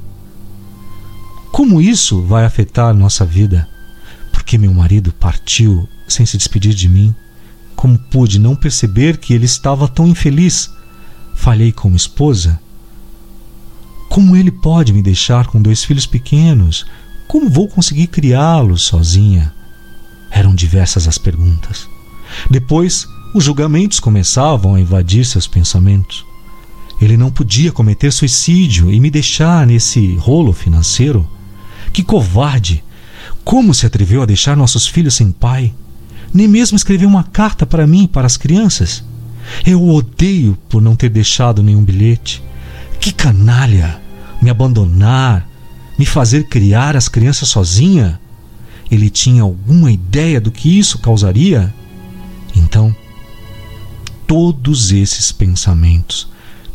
Como 1.52 1.82
isso 1.82 2.22
vai 2.22 2.46
afetar 2.46 2.94
nossa 2.94 3.26
vida? 3.26 3.68
Porque 4.36 4.58
meu 4.58 4.74
marido 4.74 5.14
partiu 5.14 5.88
sem 6.06 6.26
se 6.26 6.38
despedir 6.38 6.74
de 6.74 6.90
mim? 6.90 7.16
Como 7.74 7.98
pude 7.98 8.38
não 8.38 8.54
perceber 8.54 9.16
que 9.16 9.34
ele 9.34 9.46
estava 9.46 9.88
tão 9.88 10.06
infeliz? 10.06 10.70
Falhei 11.34 11.72
como 11.72 11.96
esposa? 11.96 12.60
Como 14.10 14.36
ele 14.36 14.52
pode 14.52 14.92
me 14.92 15.02
deixar 15.02 15.48
com 15.48 15.62
dois 15.62 15.86
filhos 15.86 16.06
pequenos? 16.06 16.86
Como 17.30 17.50
vou 17.50 17.70
conseguir 17.70 18.08
criá-los 18.08 18.84
sozinha? 18.84 19.54
Eram 20.30 20.54
diversas 20.54 21.08
as 21.08 21.18
perguntas. 21.18 21.88
Depois 22.52 23.08
os 23.34 23.46
julgamentos 23.46 24.02
começavam 24.02 24.76
a 24.76 24.82
invadir 24.82 25.26
seus 25.26 25.48
pensamentos. 25.48 26.26
Ele 27.00 27.16
não 27.16 27.32
podia 27.32 27.72
cometer 27.72 28.12
suicídio 28.12 28.92
e 28.92 29.00
me 29.00 29.10
deixar 29.10 29.66
nesse 29.66 30.16
rolo 30.16 30.52
financeiro. 30.52 31.26
Que 31.94 32.04
covarde! 32.04 32.84
Como 33.44 33.74
se 33.74 33.86
atreveu 33.86 34.22
a 34.22 34.26
deixar 34.26 34.56
nossos 34.56 34.88
filhos 34.88 35.14
sem 35.14 35.32
pai? 35.32 35.74
Nem 36.34 36.48
mesmo 36.48 36.76
escreveu 36.76 37.08
uma 37.08 37.24
carta 37.24 37.66
para 37.66 37.88
mim 37.88 38.08
para 38.08 38.26
as 38.28 38.38
crianças. 38.38 39.04
Eu 39.66 39.82
o 39.82 39.94
odeio 39.94 40.58
por 40.68 40.82
não 40.82 40.96
ter 40.96 41.10
deixado 41.10 41.64
nenhum 41.64 41.84
bilhete. 41.84 42.44
Que 43.00 43.12
canalha! 43.12 44.02
Me 44.42 44.50
abandonar, 44.50 45.48
me 45.98 46.06
fazer 46.06 46.48
criar 46.48 46.96
as 46.96 47.08
crianças 47.08 47.50
sozinha? 47.50 48.20
Ele 48.92 49.10
tinha 49.10 49.44
alguma 49.44 49.92
ideia 49.92 50.42
do 50.42 50.52
que 50.52 50.78
isso 50.78 51.00
causaria? 51.00 51.74
Então, 52.56 52.96
todos 54.28 54.92
esses 54.92 55.32
pensamentos 55.32 56.28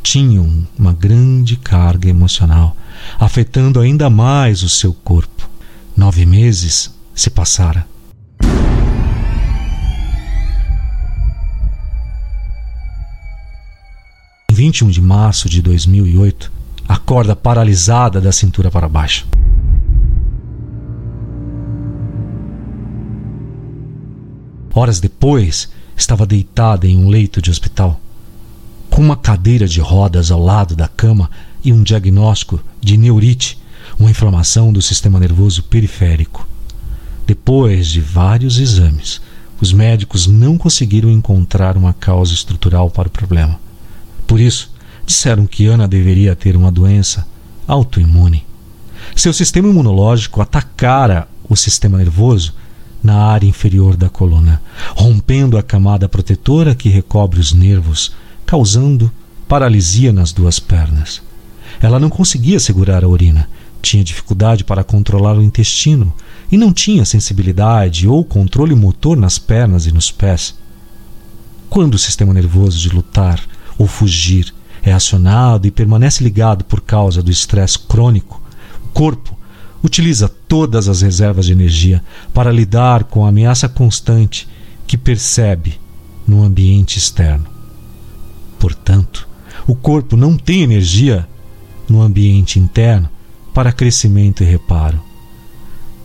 tinham 0.03 0.67
uma 0.79 0.93
grande 0.93 1.57
carga 1.57 2.09
emocional, 2.09 2.77
afetando 3.19 3.81
ainda 3.81 4.09
mais 4.09 4.63
o 4.63 4.69
seu 4.69 4.95
corpo. 4.95 5.50
Nove 5.97 6.25
meses 6.25 6.91
se 7.15 7.31
passaram. 7.31 7.83
Em 14.51 14.55
21 14.55 14.89
de 14.89 15.01
março 15.01 15.49
de 15.49 15.61
2008, 15.63 16.53
acorda 16.89 17.37
paralisada 17.37 18.21
da 18.21 18.33
cintura 18.33 18.71
para 18.71 18.89
baixo. 18.89 19.27
Horas 24.73 24.99
depois, 24.99 25.69
estava 25.97 26.25
deitada 26.25 26.87
em 26.87 26.97
um 26.97 27.09
leito 27.09 27.43
de 27.43 27.51
hospital, 27.51 28.01
com 28.89 29.03
uma 29.03 29.17
cadeira 29.17 29.69
de 29.69 29.81
rodas 29.81 30.31
ao 30.31 30.41
lado 30.41 30.75
da 30.75 30.89
cama 30.89 31.31
e 31.63 31.73
um 31.73 31.83
diagnóstico 31.83 32.61
de 32.81 32.97
neurite, 32.97 33.59
uma 34.01 34.11
inflamação 34.11 34.73
do 34.73 34.81
sistema 34.81 35.21
nervoso 35.21 35.63
periférico. 35.63 36.49
Depois 37.27 37.87
de 37.89 38.01
vários 38.01 38.59
exames, 38.59 39.21
os 39.61 39.75
médicos 39.75 40.27
não 40.27 40.57
conseguiram 40.57 41.11
encontrar 41.11 41.77
uma 41.77 41.93
causa 41.93 42.33
estrutural 42.33 42.91
para 42.91 43.09
o 43.09 43.11
problema. 43.11 43.61
Por 44.27 44.41
isso, 44.41 44.73
disseram 45.05 45.47
que 45.47 45.67
Ana 45.67 45.87
deveria 45.87 46.35
ter 46.35 46.57
uma 46.57 46.73
doença 46.73 47.27
autoimune. 47.69 48.47
Seu 49.15 49.35
sistema 49.35 49.69
imunológico 49.69 50.41
atacara 50.41 51.29
o 51.47 51.55
sistema 51.55 51.99
nervoso 51.99 52.55
na 53.03 53.25
área 53.27 53.47
inferior 53.47 53.97
da 53.97 54.09
coluna, 54.09 54.63
rompendo 54.97 55.59
a 55.59 55.63
camada 55.63 56.09
protetora 56.09 56.75
que 56.75 56.89
recobre 56.89 57.39
os 57.39 57.53
nervos, 57.53 58.13
causando 58.47 59.13
paralisia 59.47 60.11
nas 60.11 60.33
duas 60.33 60.59
pernas. 60.59 61.21
Ela 61.83 61.99
não 61.99 62.09
conseguia 62.09 62.59
segurar 62.59 63.05
a 63.05 63.09
urina, 63.09 63.49
tinha 63.81 64.05
dificuldade 64.05 64.65
para 64.65 64.85
controlar 64.85 65.37
o 65.37 65.43
intestino 65.43 66.13
e 66.51 66.57
não 66.57 66.73
tinha 66.73 67.05
sensibilidade 67.05 68.07
ou 68.07 68.25
controle 68.25 68.75
motor 68.75 69.17
nas 69.17 69.39
pernas 69.39 69.87
e 69.87 69.93
nos 69.93 70.11
pés. 70.11 70.55
Quando 71.69 71.95
o 71.95 71.99
sistema 71.99 72.35
nervoso 72.35 72.79
de 72.79 72.89
lutar 72.89 73.41
ou 73.79 73.87
fugir 73.87 74.53
é 74.83 74.93
acionado 74.93 75.67
e 75.67 75.71
permanece 75.71 76.23
ligado 76.23 76.65
por 76.65 76.81
causa 76.81 77.23
do 77.23 77.31
estresse 77.31 77.79
crônico, 77.79 78.41
o 78.87 78.89
corpo 78.89 79.37
utiliza 79.83 80.29
todas 80.29 80.89
as 80.89 81.01
reservas 81.01 81.47
de 81.47 81.53
energia 81.53 82.03
para 82.35 82.53
lidar 82.53 83.05
com 83.05 83.25
a 83.25 83.29
ameaça 83.29 83.69
constante 83.69 84.49
que 84.87 84.99
percebe 84.99 85.81
no 86.27 86.45
ambiente 86.45 86.99
externo. 86.99 87.47
Portanto, 88.59 89.29
o 89.67 89.75
corpo 89.75 90.17
não 90.17 90.37
tem 90.37 90.63
energia 90.63 91.27
no 91.89 92.03
ambiente 92.03 92.59
interno 92.59 93.09
para 93.53 93.73
crescimento 93.73 94.43
e 94.43 94.47
reparo, 94.47 95.01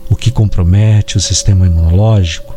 o 0.08 0.16
que 0.16 0.30
compromete 0.30 1.16
o 1.16 1.20
sistema 1.20 1.66
imunológico. 1.66 2.54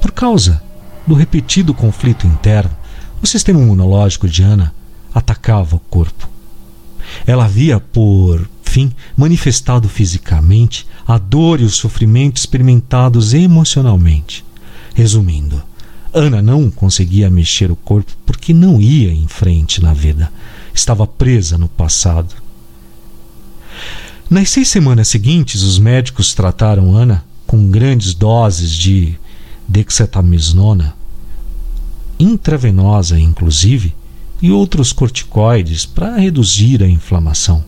Por 0.00 0.12
causa 0.12 0.62
do 1.06 1.14
repetido 1.14 1.74
conflito 1.74 2.26
interno, 2.26 2.76
o 3.22 3.26
sistema 3.26 3.60
imunológico 3.60 4.28
de 4.28 4.42
Ana 4.42 4.74
atacava 5.14 5.76
o 5.76 5.80
corpo. 5.80 6.28
Ela 7.26 7.48
via 7.48 7.80
por 7.80 8.48
fim, 8.62 8.92
manifestado 9.16 9.88
fisicamente, 9.88 10.86
a 11.06 11.18
dor 11.18 11.60
e 11.60 11.64
o 11.64 11.70
sofrimento 11.70 12.36
experimentados 12.36 13.32
emocionalmente. 13.32 14.44
Resumindo, 14.94 15.62
Ana 16.12 16.42
não 16.42 16.70
conseguia 16.70 17.30
mexer 17.30 17.70
o 17.70 17.76
corpo 17.76 18.12
porque 18.26 18.52
não 18.52 18.80
ia 18.80 19.12
em 19.12 19.26
frente 19.26 19.82
na 19.82 19.92
vida. 19.92 20.30
Estava 20.74 21.06
presa 21.06 21.58
no 21.58 21.68
passado. 21.68 22.34
Nas 24.30 24.50
seis 24.50 24.68
semanas 24.68 25.08
seguintes, 25.08 25.62
os 25.62 25.78
médicos 25.78 26.34
trataram 26.34 26.94
Ana 26.94 27.24
com 27.46 27.70
grandes 27.70 28.12
doses 28.12 28.74
de 28.74 29.18
dexametasona, 29.66 30.94
intravenosa 32.20 33.18
inclusive, 33.18 33.94
e 34.42 34.50
outros 34.50 34.92
corticoides 34.92 35.86
para 35.86 36.18
reduzir 36.18 36.82
a 36.82 36.86
inflamação. 36.86 37.64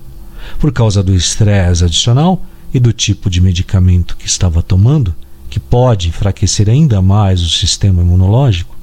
Por 0.59 0.71
causa 0.71 1.03
do 1.03 1.15
estresse 1.15 1.83
adicional 1.83 2.45
e 2.75 2.79
do 2.79 2.93
tipo 2.93 3.31
de 3.31 3.41
medicamento 3.41 4.15
que 4.15 4.27
estava 4.27 4.63
tomando, 4.63 5.15
que 5.49 5.59
pode 5.59 6.09
enfraquecer 6.09 6.69
ainda 6.69 7.01
mais 7.01 7.41
o 7.41 7.49
sistema 7.49 8.03
imunológico, 8.03 8.77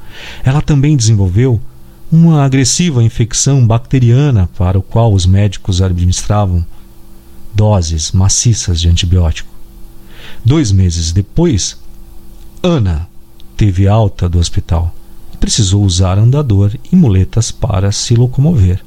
ela 0.44 0.64
também 0.64 0.98
desenvolveu 0.98 1.62
uma 2.12 2.44
agressiva 2.44 3.04
infecção 3.04 3.68
bacteriana 3.68 4.50
para 4.58 4.80
o 4.80 4.82
qual 4.82 5.14
os 5.14 5.28
médicos 5.28 5.80
administravam 5.80 6.66
doses 7.58 8.12
maciças 8.12 8.80
de 8.80 8.88
antibiótico. 8.88 9.50
Dois 10.46 10.72
meses 10.72 11.12
depois, 11.12 11.76
Ana 12.62 13.08
teve 13.58 13.88
alta 13.88 14.30
do 14.30 14.38
hospital 14.38 14.94
e 15.34 15.38
precisou 15.38 15.84
usar 15.84 16.20
andador 16.20 16.72
e 16.92 16.96
muletas 16.96 17.50
para 17.50 17.92
se 17.92 18.14
locomover. 18.14 18.84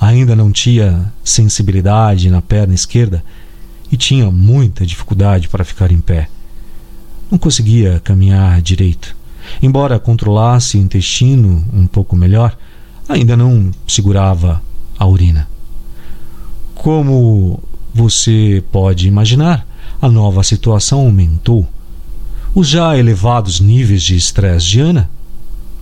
Ainda 0.00 0.34
não 0.34 0.50
tinha 0.50 1.12
sensibilidade 1.22 2.28
na 2.28 2.42
perna 2.42 2.74
esquerda 2.74 3.24
e 3.90 3.96
tinha 3.96 4.32
muita 4.32 4.84
dificuldade 4.84 5.48
para 5.48 5.64
ficar 5.64 5.92
em 5.92 6.00
pé. 6.00 6.28
Não 7.30 7.38
conseguia 7.38 8.00
caminhar 8.00 8.60
direito. 8.60 9.14
Embora 9.62 10.00
controlasse 10.00 10.76
o 10.76 10.80
intestino 10.80 11.64
um 11.72 11.86
pouco 11.86 12.16
melhor, 12.16 12.58
ainda 13.08 13.36
não 13.36 13.70
segurava 13.86 14.60
a 14.98 15.06
urina. 15.06 15.48
Como 16.74 17.62
você 17.96 18.62
pode 18.70 19.08
imaginar, 19.08 19.66
a 20.00 20.08
nova 20.08 20.42
situação 20.42 21.00
aumentou. 21.00 21.66
Os 22.54 22.68
já 22.68 22.96
elevados 22.96 23.58
níveis 23.58 24.02
de 24.02 24.14
estresse 24.14 24.66
de 24.66 24.80
Ana 24.80 25.10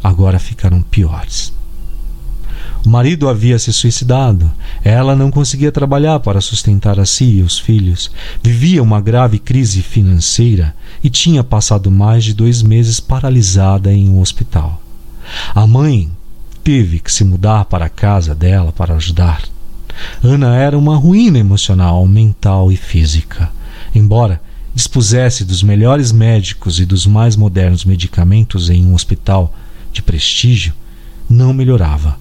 agora 0.02 0.38
ficaram 0.38 0.80
piores. 0.80 1.52
O 2.86 2.88
marido 2.88 3.28
havia 3.28 3.58
se 3.58 3.72
suicidado. 3.72 4.50
Ela 4.84 5.16
não 5.16 5.30
conseguia 5.30 5.72
trabalhar 5.72 6.20
para 6.20 6.40
sustentar 6.40 7.00
a 7.00 7.06
si 7.06 7.38
e 7.38 7.42
os 7.42 7.58
filhos. 7.58 8.10
Vivia 8.42 8.82
uma 8.82 9.00
grave 9.00 9.38
crise 9.38 9.82
financeira 9.82 10.74
e 11.02 11.08
tinha 11.08 11.42
passado 11.42 11.90
mais 11.90 12.22
de 12.22 12.34
dois 12.34 12.62
meses 12.62 13.00
paralisada 13.00 13.92
em 13.92 14.08
um 14.10 14.20
hospital. 14.20 14.80
A 15.54 15.66
mãe 15.66 16.10
teve 16.62 17.00
que 17.00 17.10
se 17.10 17.24
mudar 17.24 17.64
para 17.64 17.86
a 17.86 17.90
casa 17.90 18.34
dela 18.34 18.70
para 18.70 18.94
ajudar. 18.94 19.53
Ana 20.22 20.56
era 20.56 20.78
uma 20.78 20.96
ruína 20.96 21.38
emocional, 21.38 22.06
mental 22.06 22.70
e 22.72 22.76
física. 22.76 23.50
Embora 23.94 24.40
dispusesse 24.74 25.44
dos 25.44 25.62
melhores 25.62 26.10
médicos 26.10 26.80
e 26.80 26.84
dos 26.84 27.06
mais 27.06 27.36
modernos 27.36 27.84
medicamentos 27.84 28.68
em 28.68 28.84
um 28.84 28.94
hospital 28.94 29.54
de 29.92 30.02
prestígio, 30.02 30.74
não 31.28 31.52
melhorava. 31.52 32.18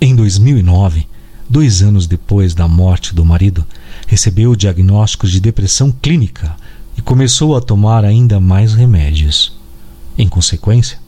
Em 0.00 0.14
2009, 0.14 1.06
dois 1.48 1.82
anos 1.82 2.06
depois 2.06 2.54
da 2.54 2.66
morte 2.66 3.14
do 3.14 3.24
marido, 3.24 3.64
recebeu 4.06 4.50
o 4.50 4.56
diagnóstico 4.56 5.26
de 5.28 5.40
depressão 5.40 5.92
clínica 5.92 6.56
e 6.96 7.00
começou 7.00 7.56
a 7.56 7.60
tomar 7.60 8.04
ainda 8.04 8.40
mais 8.40 8.74
remédios. 8.74 9.56
Em 10.16 10.28
consequência, 10.28 10.98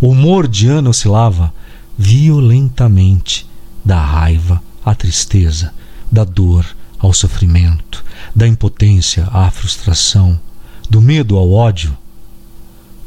o 0.00 0.08
humor 0.08 0.46
de 0.46 0.68
Ana 0.68 0.90
oscilava 0.90 1.52
violentamente 1.98 3.49
da 3.84 4.02
raiva 4.02 4.62
à 4.84 4.94
tristeza, 4.94 5.72
da 6.10 6.24
dor 6.24 6.66
ao 6.98 7.12
sofrimento, 7.12 8.04
da 8.34 8.46
impotência 8.46 9.26
à 9.32 9.50
frustração, 9.50 10.38
do 10.88 11.00
medo 11.00 11.36
ao 11.36 11.50
ódio. 11.50 11.96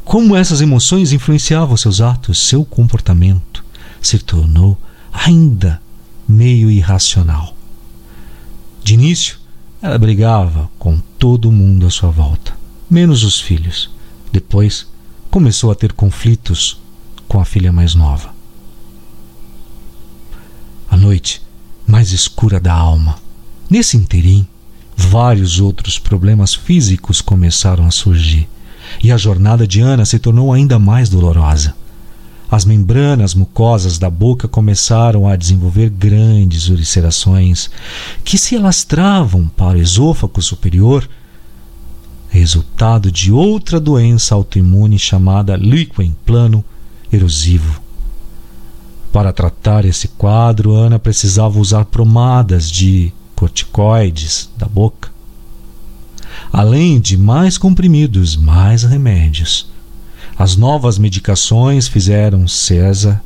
Como 0.04 0.36
essas 0.36 0.60
emoções 0.60 1.12
influenciavam 1.12 1.76
seus 1.76 2.00
atos, 2.00 2.38
seu 2.38 2.64
comportamento, 2.64 3.64
se 4.02 4.18
tornou 4.18 4.76
ainda 5.12 5.80
meio 6.28 6.70
irracional. 6.70 7.56
De 8.82 8.94
início, 8.94 9.38
ela 9.80 9.98
brigava 9.98 10.70
com 10.78 10.98
todo 11.18 11.52
mundo 11.52 11.86
à 11.86 11.90
sua 11.90 12.10
volta, 12.10 12.54
menos 12.90 13.22
os 13.22 13.40
filhos. 13.40 13.90
Depois, 14.32 14.86
começou 15.30 15.70
a 15.70 15.74
ter 15.74 15.92
conflitos 15.92 16.80
com 17.28 17.40
a 17.40 17.44
filha 17.44 17.72
mais 17.72 17.94
nova. 17.94 18.33
A 20.94 20.96
noite 20.96 21.42
mais 21.84 22.12
escura 22.12 22.60
da 22.60 22.72
alma. 22.72 23.16
Nesse 23.68 23.96
interim, 23.96 24.46
vários 24.96 25.58
outros 25.58 25.98
problemas 25.98 26.54
físicos 26.54 27.20
começaram 27.20 27.84
a 27.84 27.90
surgir, 27.90 28.48
e 29.02 29.10
a 29.10 29.16
jornada 29.16 29.66
de 29.66 29.80
Ana 29.80 30.04
se 30.04 30.20
tornou 30.20 30.52
ainda 30.52 30.78
mais 30.78 31.08
dolorosa. 31.08 31.74
As 32.48 32.64
membranas 32.64 33.34
mucosas 33.34 33.98
da 33.98 34.08
boca 34.08 34.46
começaram 34.46 35.26
a 35.26 35.34
desenvolver 35.34 35.90
grandes 35.90 36.68
ulcerações 36.68 37.68
que 38.22 38.38
se 38.38 38.54
alastravam 38.54 39.48
para 39.48 39.76
o 39.76 39.82
esôfago 39.82 40.40
superior, 40.40 41.08
resultado 42.28 43.10
de 43.10 43.32
outra 43.32 43.80
doença 43.80 44.32
autoimune 44.36 44.96
chamada 44.96 45.56
líquen 45.56 46.16
plano 46.24 46.64
erosivo. 47.12 47.83
Para 49.14 49.32
tratar 49.32 49.84
esse 49.84 50.08
quadro, 50.08 50.74
Ana 50.74 50.98
precisava 50.98 51.60
usar 51.60 51.84
pomadas 51.84 52.68
de 52.68 53.12
corticoides 53.36 54.50
da 54.58 54.66
boca, 54.66 55.08
além 56.52 56.98
de 56.98 57.16
mais 57.16 57.56
comprimidos, 57.56 58.34
mais 58.34 58.82
remédios. 58.82 59.68
As 60.36 60.56
novas 60.56 60.98
medicações 60.98 61.86
fizeram 61.86 62.48
César 62.48 63.22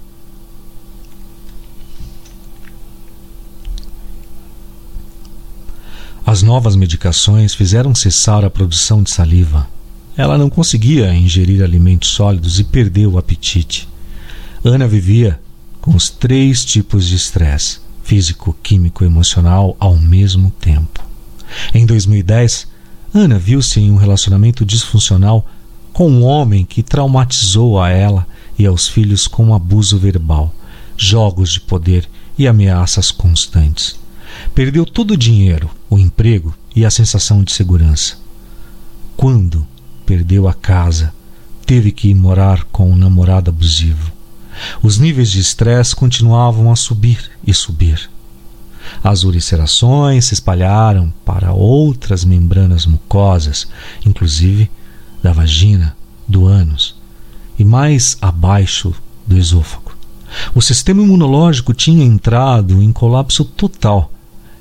As 6.27 6.43
novas 6.43 6.77
medicações 6.77 7.55
fizeram 7.55 7.95
cessar 7.95 8.45
a 8.45 8.51
produção 8.51 9.03
de 9.03 9.09
saliva. 9.09 9.67
Ela 10.15 10.37
não 10.37 10.51
conseguia 10.51 11.15
ingerir 11.15 11.63
alimentos 11.63 12.11
sólidos 12.11 12.61
e 12.61 12.65
perdeu 12.65 13.13
o 13.13 13.19
apetite. 13.19 13.89
Ana 14.63 14.87
vivia 14.87 15.41
com 15.89 15.97
os 15.97 16.11
três 16.11 16.67
tipos 16.67 17.07
de 17.07 17.17
estresse 17.17 17.81
físico, 18.03 18.55
químico 18.63 19.03
e 19.03 19.07
emocional 19.07 19.75
ao 19.81 19.97
mesmo 19.97 20.51
tempo. 20.61 21.03
Em 21.73 21.87
2010, 21.87 22.69
Ana 23.15 23.39
viu-se 23.39 23.81
em 23.81 23.91
um 23.91 23.97
relacionamento 23.97 24.67
disfuncional 24.67 25.47
com 25.91 26.11
um 26.11 26.25
homem 26.25 26.67
que 26.67 26.83
traumatizou 26.83 27.81
a 27.81 27.89
ela 27.89 28.27
e 28.59 28.67
aos 28.67 28.87
filhos 28.87 29.27
com 29.27 29.55
abuso 29.55 29.97
verbal, 29.97 30.55
jogos 30.95 31.55
de 31.55 31.61
poder 31.61 32.07
e 32.37 32.47
ameaças 32.47 33.11
constantes. 33.11 33.99
Perdeu 34.55 34.85
todo 34.85 35.13
o 35.13 35.17
dinheiro, 35.17 35.71
o 35.89 35.99
emprego 35.99 36.55
e 36.77 36.85
a 36.85 36.91
sensação 36.91 37.43
de 37.43 37.51
segurança. 37.51 38.19
Quando 39.17 39.67
perdeu 40.05 40.47
a 40.49 40.53
casa, 40.53 41.15
teve 41.65 41.93
que 41.93 42.09
ir 42.09 42.15
morar 42.15 42.65
com 42.65 42.91
um 42.91 42.97
namorado 42.97 43.49
abusivo. 43.49 44.18
Os 44.83 44.99
níveis 44.99 45.31
de 45.31 45.41
estresse 45.41 45.95
continuavam 45.95 46.71
a 46.71 46.77
subir 46.77 47.31
e 47.47 47.53
subir. 47.53 48.11
As 49.03 49.23
ulcerações 49.23 50.27
se 50.27 50.35
espalharam 50.35 51.13
para 51.25 51.53
outras 51.53 52.25
membranas 52.25 52.87
mucosas, 52.87 53.69
inclusive 54.05 54.71
da 55.23 55.33
vagina, 55.33 55.97
do 56.27 56.47
ânus 56.47 56.97
e 57.59 57.65
mais 57.65 58.17
abaixo 58.21 58.95
do 59.27 59.37
esôfago. 59.37 59.93
O 60.55 60.63
sistema 60.63 61.03
imunológico 61.03 61.75
tinha 61.75 62.05
entrado 62.05 62.83
em 62.83 62.93
colapso 62.93 63.45
total 63.45 64.13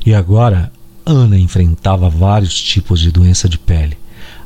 e 0.06 0.14
agora 0.14 0.72
Ana 1.06 1.38
enfrentava 1.38 2.10
vários 2.10 2.60
tipos 2.60 3.00
de 3.00 3.12
doença 3.12 3.48
de 3.48 3.58
pele, 3.58 3.98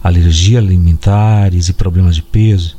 alergia 0.03 0.59
alimentares 0.59 1.69
e 1.69 1.73
problemas 1.73 2.15
de 2.15 2.21
peso. 2.21 2.77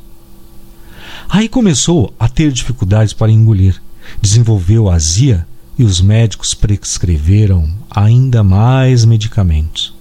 Aí 1.28 1.48
começou 1.48 2.14
a 2.18 2.28
ter 2.28 2.52
dificuldades 2.52 3.12
para 3.12 3.30
engolir, 3.32 3.80
desenvolveu 4.20 4.90
azia 4.90 5.46
e 5.78 5.84
os 5.84 6.00
médicos 6.00 6.54
prescreveram 6.54 7.68
ainda 7.90 8.42
mais 8.42 9.04
medicamentos. 9.04 9.94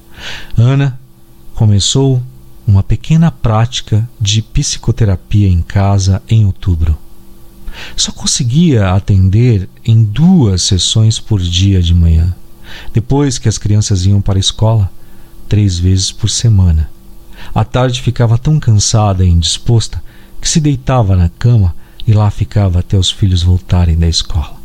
Ana 0.57 0.99
começou 1.55 2.21
uma 2.67 2.83
pequena 2.83 3.31
prática 3.31 4.07
de 4.19 4.41
psicoterapia 4.41 5.47
em 5.47 5.61
casa 5.61 6.21
em 6.29 6.45
outubro. 6.45 6.97
Só 7.95 8.11
conseguia 8.11 8.93
atender 8.93 9.69
em 9.85 10.03
duas 10.03 10.61
sessões 10.61 11.19
por 11.19 11.39
dia 11.39 11.81
de 11.81 11.93
manhã, 11.93 12.35
depois 12.93 13.37
que 13.37 13.49
as 13.49 13.57
crianças 13.57 14.05
iam 14.05 14.21
para 14.21 14.37
a 14.37 14.39
escola, 14.39 14.91
três 15.47 15.79
vezes 15.79 16.11
por 16.11 16.29
semana. 16.29 16.89
À 17.53 17.63
tarde 17.65 18.01
ficava 18.01 18.37
tão 18.37 18.59
cansada 18.59 19.25
e 19.25 19.29
indisposta 19.29 20.01
que 20.41 20.49
se 20.49 20.59
deitava 20.59 21.15
na 21.15 21.29
cama 21.29 21.75
e 22.05 22.13
lá 22.13 22.31
ficava 22.31 22.79
até 22.79 22.97
os 22.97 23.11
filhos 23.11 23.43
voltarem 23.43 23.95
da 23.95 24.07
escola. 24.07 24.59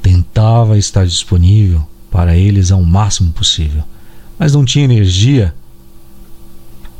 Tentava 0.00 0.78
estar 0.78 1.04
disponível 1.04 1.86
para 2.10 2.36
eles 2.36 2.70
ao 2.70 2.80
máximo 2.82 3.32
possível, 3.32 3.82
mas 4.38 4.54
não 4.54 4.64
tinha 4.64 4.84
energia 4.84 5.52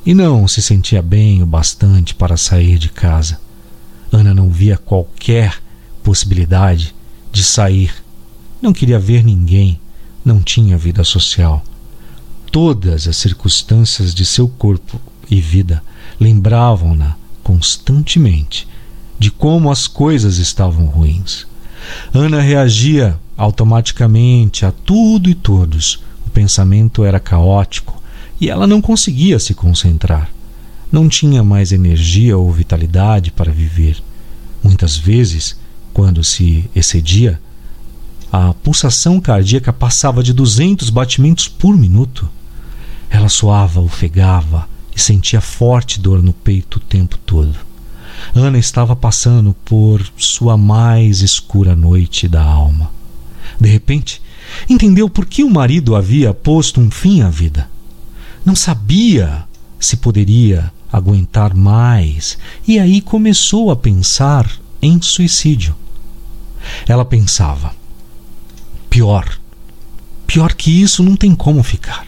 e 0.05 0.13
não 0.13 0.47
se 0.49 0.61
sentia 0.61 1.01
bem 1.01 1.43
o 1.43 1.47
bastante 1.47 2.15
para 2.15 2.37
sair 2.37 2.79
de 2.79 2.89
casa. 2.89 3.41
Ana 4.11 4.35
não 4.35 4.51
via 4.51 4.77
qualquer 4.77 5.61
possibilidade 6.03 6.95
de 7.33 7.45
sair. 7.45 7.93
Não 8.61 8.73
queria 8.73 8.99
ver 8.99 9.25
ninguém, 9.25 9.81
não 10.25 10.41
tinha 10.41 10.77
vida 10.77 11.05
social. 11.05 11.63
Todas 12.51 13.07
as 13.07 13.17
circunstâncias 13.17 14.15
de 14.15 14.25
seu 14.25 14.49
corpo 14.49 15.01
e 15.31 15.41
vida 15.41 15.83
lembravam-na 16.21 17.17
constantemente 17.47 18.67
de 19.17 19.31
como 19.31 19.71
as 19.71 19.87
coisas 19.87 20.39
estavam 20.39 20.87
ruins. 20.87 21.47
Ana 22.13 22.41
reagia 22.41 23.17
automaticamente 23.37 24.67
a 24.67 24.73
tudo 24.73 25.31
e 25.31 25.35
todos. 25.35 26.03
O 26.27 26.31
pensamento 26.31 27.05
era 27.05 27.21
caótico 27.21 28.03
e 28.41 28.51
ela 28.51 28.67
não 28.67 28.83
conseguia 28.83 29.39
se 29.39 29.55
concentrar. 29.55 30.29
Não 30.91 31.09
tinha 31.09 31.45
mais 31.45 31.71
energia 31.71 32.37
ou 32.37 32.51
vitalidade 32.51 33.31
para 33.31 33.53
viver. 33.53 34.03
Muitas 34.61 34.97
vezes, 34.97 35.57
quando 35.95 36.25
se 36.25 36.69
excedia, 36.75 37.41
a 38.33 38.53
pulsação 38.55 39.21
cardíaca 39.21 39.73
passava 39.73 40.21
de 40.21 40.33
200 40.33 40.91
batimentos 40.91 41.47
por 41.47 41.77
minuto. 41.77 42.29
Ela 43.09 43.29
suava, 43.29 43.81
ofegava 43.81 44.69
e 44.97 45.01
sentia 45.01 45.43
forte 45.43 46.01
dor 46.01 46.23
no 46.23 46.33
peito 46.33 46.77
o 46.77 46.81
tempo 46.81 47.19
todo. 47.19 47.55
Ana 48.35 48.59
estava 48.59 48.97
passando 48.97 49.55
por 49.63 50.03
sua 50.17 50.57
mais 50.57 51.21
escura 51.21 51.77
noite 51.77 52.27
da 52.27 52.43
alma. 52.43 52.91
De 53.61 53.69
repente, 53.69 54.23
entendeu 54.69 55.11
por 55.11 55.27
que 55.27 55.45
o 55.45 55.51
marido 55.51 55.95
havia 55.95 56.33
posto 56.33 56.81
um 56.81 56.91
fim 56.91 57.21
à 57.21 57.29
vida. 57.29 57.69
Não 58.43 58.57
sabia 58.57 59.45
se 59.79 59.99
poderia 59.99 60.73
aguentar 60.91 61.55
mais 61.55 62.39
e 62.67 62.79
aí 62.79 63.03
começou 63.03 63.71
a 63.71 63.77
pensar 63.77 64.51
em 64.81 65.01
suicídio. 65.03 65.77
Ela 66.89 67.05
pensava: 67.05 67.75
pior, 68.89 69.39
pior 70.27 70.55
que 70.55 70.71
isso 70.71 71.03
não 71.03 71.17
tem 71.17 71.35
como 71.35 71.63
ficar. 71.63 72.07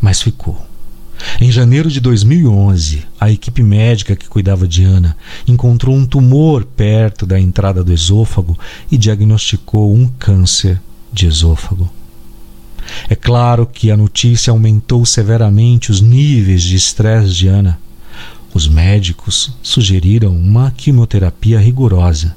Mas 0.00 0.22
ficou. 0.22 0.69
Em 1.40 1.50
janeiro 1.50 1.90
de 1.90 2.00
2011, 2.00 3.04
a 3.18 3.30
equipe 3.30 3.62
médica 3.62 4.16
que 4.16 4.28
cuidava 4.28 4.66
de 4.66 4.84
Ana 4.84 5.16
encontrou 5.46 5.94
um 5.94 6.06
tumor 6.06 6.64
perto 6.64 7.26
da 7.26 7.38
entrada 7.38 7.84
do 7.84 7.92
esôfago 7.92 8.58
e 8.90 8.96
diagnosticou 8.96 9.94
um 9.94 10.06
câncer 10.06 10.80
de 11.12 11.26
esôfago. 11.26 11.90
É 13.08 13.14
claro 13.14 13.66
que 13.66 13.90
a 13.90 13.96
notícia 13.96 14.50
aumentou 14.50 15.04
severamente 15.04 15.90
os 15.90 16.00
níveis 16.00 16.62
de 16.62 16.76
estresse 16.76 17.32
de 17.34 17.48
Ana. 17.48 17.78
Os 18.52 18.66
médicos 18.66 19.52
sugeriram 19.62 20.34
uma 20.34 20.70
quimioterapia 20.70 21.60
rigorosa. 21.60 22.36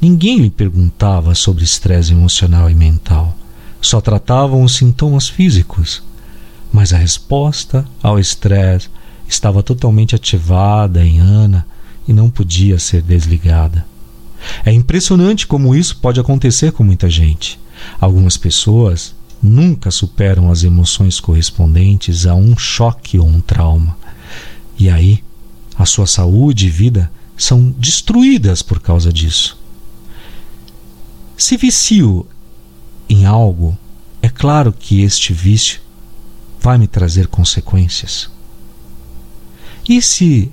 Ninguém 0.00 0.38
lhe 0.38 0.50
perguntava 0.50 1.34
sobre 1.34 1.64
estresse 1.64 2.12
emocional 2.12 2.70
e 2.70 2.74
mental. 2.74 3.36
Só 3.80 4.00
tratavam 4.00 4.62
os 4.62 4.74
sintomas 4.74 5.28
físicos. 5.28 6.02
Mas 6.76 6.92
a 6.92 6.98
resposta 6.98 7.88
ao 8.02 8.20
estresse 8.20 8.90
estava 9.26 9.62
totalmente 9.62 10.14
ativada 10.14 11.02
em 11.02 11.18
Ana 11.18 11.66
e 12.06 12.12
não 12.12 12.28
podia 12.28 12.78
ser 12.78 13.00
desligada. 13.00 13.86
É 14.62 14.70
impressionante 14.70 15.46
como 15.46 15.74
isso 15.74 15.96
pode 15.96 16.20
acontecer 16.20 16.72
com 16.72 16.84
muita 16.84 17.08
gente. 17.08 17.58
Algumas 17.98 18.36
pessoas 18.36 19.14
nunca 19.42 19.90
superam 19.90 20.50
as 20.50 20.64
emoções 20.64 21.18
correspondentes 21.18 22.26
a 22.26 22.34
um 22.34 22.58
choque 22.58 23.18
ou 23.18 23.26
um 23.26 23.40
trauma. 23.40 23.96
E 24.78 24.90
aí, 24.90 25.24
a 25.78 25.86
sua 25.86 26.06
saúde 26.06 26.66
e 26.66 26.70
vida 26.70 27.10
são 27.38 27.74
destruídas 27.78 28.60
por 28.60 28.80
causa 28.80 29.10
disso. 29.10 29.58
Se 31.38 31.56
vicio 31.56 32.26
em 33.08 33.24
algo, 33.24 33.78
é 34.20 34.28
claro 34.28 34.74
que 34.78 35.00
este 35.00 35.32
vício 35.32 35.85
vai 36.66 36.78
me 36.78 36.88
trazer 36.88 37.28
consequências. 37.28 38.28
E 39.88 40.02
se 40.02 40.50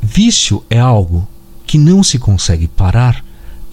vício 0.00 0.64
é 0.70 0.78
algo 0.78 1.26
que 1.66 1.76
não 1.76 2.04
se 2.04 2.20
consegue 2.20 2.68
parar, 2.68 3.24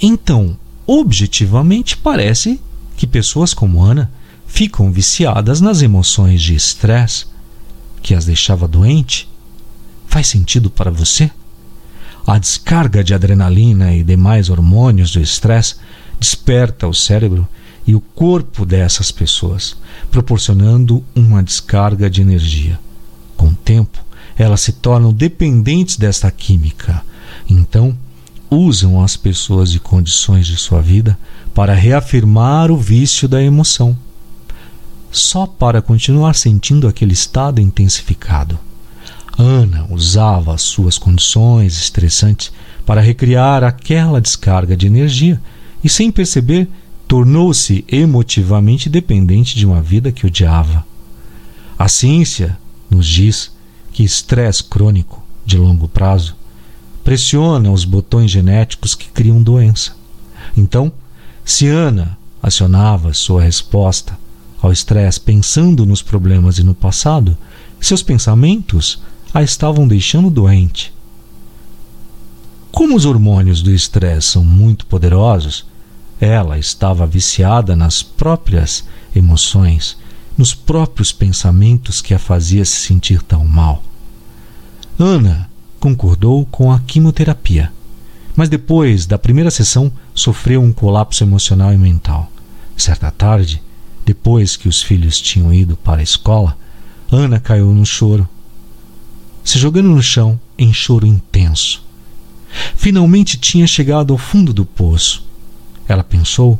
então, 0.01 0.57
objetivamente, 0.87 1.95
parece 1.95 2.59
que 2.97 3.05
pessoas 3.05 3.53
como 3.53 3.83
Ana 3.83 4.11
ficam 4.47 4.91
viciadas 4.91 5.61
nas 5.61 5.83
emoções 5.83 6.41
de 6.41 6.55
estresse 6.55 7.27
que 8.01 8.15
as 8.15 8.25
deixava 8.25 8.67
doente? 8.67 9.29
Faz 10.07 10.25
sentido 10.25 10.71
para 10.71 10.89
você? 10.89 11.29
A 12.25 12.39
descarga 12.39 13.03
de 13.03 13.13
adrenalina 13.13 13.93
e 13.93 14.03
demais 14.03 14.49
hormônios 14.49 15.11
do 15.11 15.21
estresse 15.21 15.75
desperta 16.19 16.87
o 16.87 16.93
cérebro 16.93 17.47
e 17.85 17.95
o 17.95 18.01
corpo 18.01 18.65
dessas 18.65 19.11
pessoas, 19.11 19.75
proporcionando 20.11 21.03
uma 21.15 21.41
descarga 21.41 22.09
de 22.09 22.21
energia. 22.21 22.79
Com 23.35 23.47
o 23.47 23.55
tempo, 23.55 23.99
elas 24.37 24.61
se 24.61 24.73
tornam 24.73 25.11
dependentes 25.11 25.97
desta 25.97 26.29
química. 26.31 27.03
Então, 27.49 27.97
usam 28.49 29.01
as 29.03 29.15
pessoas 29.15 29.73
e 29.73 29.79
condições 29.79 30.47
de 30.47 30.57
sua 30.57 30.81
vida 30.81 31.17
para 31.53 31.73
reafirmar 31.73 32.71
o 32.71 32.77
vício 32.77 33.27
da 33.27 33.41
emoção, 33.41 33.97
só 35.11 35.45
para 35.45 35.81
continuar 35.81 36.35
sentindo 36.35 36.87
aquele 36.87 37.13
estado 37.13 37.59
intensificado. 37.59 38.57
Ana 39.37 39.87
usava 39.89 40.53
as 40.53 40.61
suas 40.61 40.97
condições 40.97 41.77
estressantes 41.77 42.51
para 42.85 43.01
recriar 43.01 43.63
aquela 43.63 44.19
descarga 44.19 44.75
de 44.75 44.87
energia 44.87 45.41
e, 45.83 45.87
sem 45.87 46.11
perceber, 46.11 46.67
tornou-se 47.09 47.83
emotivamente 47.87 48.87
dependente 48.87 49.57
de 49.57 49.65
uma 49.65 49.81
vida 49.81 50.11
que 50.11 50.27
odiava. 50.27 50.85
A 51.75 51.87
ciência 51.87 52.55
nos 52.87 53.07
diz 53.07 53.51
que 53.91 54.03
estresse 54.03 54.63
crônico 54.63 55.19
de 55.43 55.57
longo 55.57 55.87
prazo 55.87 56.35
pressiona 57.03 57.71
os 57.71 57.83
botões 57.83 58.29
genéticos 58.29 58.93
que 58.93 59.09
criam 59.09 59.41
doença. 59.41 59.95
Então, 60.55 60.91
se 61.43 61.67
Ana 61.67 62.15
acionava 62.43 63.11
sua 63.11 63.41
resposta 63.41 64.15
ao 64.61 64.71
estresse 64.71 65.19
pensando 65.19 65.87
nos 65.87 66.03
problemas 66.03 66.59
e 66.59 66.63
no 66.63 66.75
passado, 66.75 67.35
seus 67.81 68.03
pensamentos 68.03 69.01
a 69.33 69.41
estavam 69.41 69.87
deixando 69.87 70.29
doente. 70.29 70.93
Como 72.71 72.95
os 72.95 73.05
hormônios 73.05 73.63
do 73.63 73.71
estresse 73.71 74.27
são 74.27 74.43
muito 74.43 74.85
poderosos, 74.85 75.65
ela 76.19 76.57
estava 76.57 77.05
viciada 77.05 77.75
nas 77.75 78.03
próprias 78.03 78.83
emoções, 79.15 79.97
nos 80.37 80.53
próprios 80.53 81.11
pensamentos 81.11 82.01
que 82.01 82.13
a 82.13 82.19
fazia 82.19 82.65
se 82.65 82.75
sentir 82.75 83.21
tão 83.21 83.45
mal. 83.45 83.83
Ana 84.97 85.49
concordou 85.79 86.45
com 86.45 86.71
a 86.71 86.79
quimioterapia 86.79 87.71
mas 88.39 88.47
depois 88.47 89.05
da 89.05 89.17
primeira 89.17 89.51
sessão 89.51 89.91
sofreu 90.15 90.61
um 90.61 90.71
colapso 90.71 91.25
emocional 91.25 91.73
e 91.73 91.77
mental. 91.77 92.31
Certa 92.77 93.11
tarde, 93.11 93.61
depois 94.05 94.55
que 94.55 94.69
os 94.69 94.81
filhos 94.81 95.19
tinham 95.19 95.53
ido 95.53 95.75
para 95.75 95.99
a 95.99 96.03
escola, 96.03 96.57
Ana 97.11 97.37
caiu 97.37 97.73
no 97.73 97.85
choro, 97.85 98.25
se 99.43 99.59
jogando 99.59 99.89
no 99.89 100.01
chão 100.01 100.39
em 100.57 100.71
choro 100.71 101.05
intenso. 101.05 101.83
Finalmente 102.77 103.37
tinha 103.37 103.67
chegado 103.67 104.13
ao 104.13 104.17
fundo 104.17 104.53
do 104.53 104.63
poço. 104.63 105.27
Ela 105.89 106.03
pensou 106.03 106.59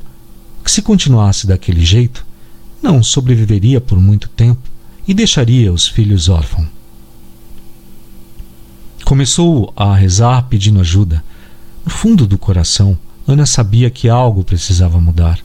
que 0.66 0.72
se 0.72 0.82
continuasse 0.82 1.46
daquele 1.46 1.86
jeito, 1.86 2.26
não 2.82 3.04
sobreviveria 3.04 3.80
por 3.80 4.00
muito 4.00 4.28
tempo 4.28 4.62
e 5.08 5.14
deixaria 5.14 5.72
os 5.72 5.88
filhos 5.88 6.28
órfãos. 6.28 6.68
Começou 9.06 9.72
a 9.76 9.96
rezar 9.96 10.48
pedindo 10.50 10.80
ajuda, 10.80 11.24
no 11.86 11.92
fundo 11.92 12.26
do 12.26 12.38
coração, 12.38 12.98
Ana 13.28 13.46
sabia 13.46 13.90
que 13.92 14.10
algo 14.10 14.44
precisava 14.44 15.00
mudar. 15.00 15.40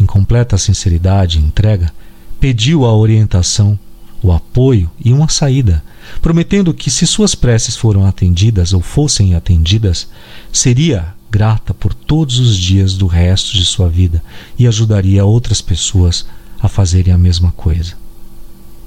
Em 0.00 0.04
completa 0.04 0.58
sinceridade 0.58 1.38
e 1.38 1.42
entrega, 1.42 1.92
pediu 2.40 2.84
a 2.84 2.92
orientação, 2.92 3.78
o 4.20 4.32
apoio 4.32 4.90
e 5.04 5.12
uma 5.12 5.28
saída, 5.28 5.84
prometendo 6.20 6.74
que, 6.74 6.90
se 6.90 7.06
suas 7.06 7.34
preces 7.34 7.76
foram 7.76 8.04
atendidas 8.04 8.72
ou 8.72 8.80
fossem 8.80 9.34
atendidas, 9.34 10.08
seria 10.52 11.14
grata 11.34 11.74
por 11.74 11.92
todos 11.92 12.38
os 12.38 12.56
dias 12.56 12.94
do 12.94 13.08
resto 13.08 13.54
de 13.54 13.64
sua 13.64 13.88
vida 13.88 14.22
e 14.56 14.68
ajudaria 14.68 15.24
outras 15.24 15.60
pessoas 15.60 16.24
a 16.60 16.68
fazerem 16.68 17.12
a 17.12 17.18
mesma 17.18 17.50
coisa. 17.50 17.94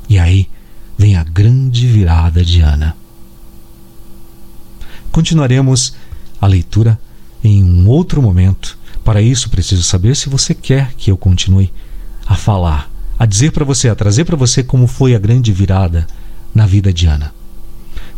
E 0.07 0.17
aí 0.17 0.47
vem 0.97 1.17
a 1.17 1.25
grande 1.25 1.85
virada 1.85 2.45
de 2.45 2.61
Ana. 2.61 2.95
Continuaremos 5.11 5.93
a 6.39 6.47
leitura 6.47 6.97
em 7.43 7.61
um 7.61 7.89
outro 7.89 8.21
momento. 8.21 8.77
Para 9.03 9.21
isso, 9.21 9.49
preciso 9.49 9.83
saber 9.83 10.15
se 10.15 10.29
você 10.29 10.55
quer 10.55 10.93
que 10.93 11.11
eu 11.11 11.17
continue 11.17 11.69
a 12.25 12.37
falar, 12.37 12.89
a 13.19 13.25
dizer 13.25 13.51
para 13.51 13.65
você, 13.65 13.89
a 13.89 13.95
trazer 13.95 14.23
para 14.23 14.37
você 14.37 14.63
como 14.63 14.87
foi 14.87 15.13
a 15.13 15.19
grande 15.19 15.51
virada 15.51 16.07
na 16.55 16.65
vida 16.65 16.93
de 16.93 17.07
Ana. 17.07 17.33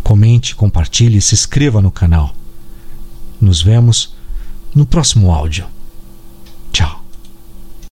Comente, 0.03 0.55
compartilhe, 0.55 1.19
se 1.19 1.33
inscreva 1.33 1.81
no 1.81 1.89
canal. 1.89 2.35
Nos 3.41 3.59
vemos 3.59 4.18
no 4.75 4.85
próximo 4.85 5.33
áudio. 5.33 5.67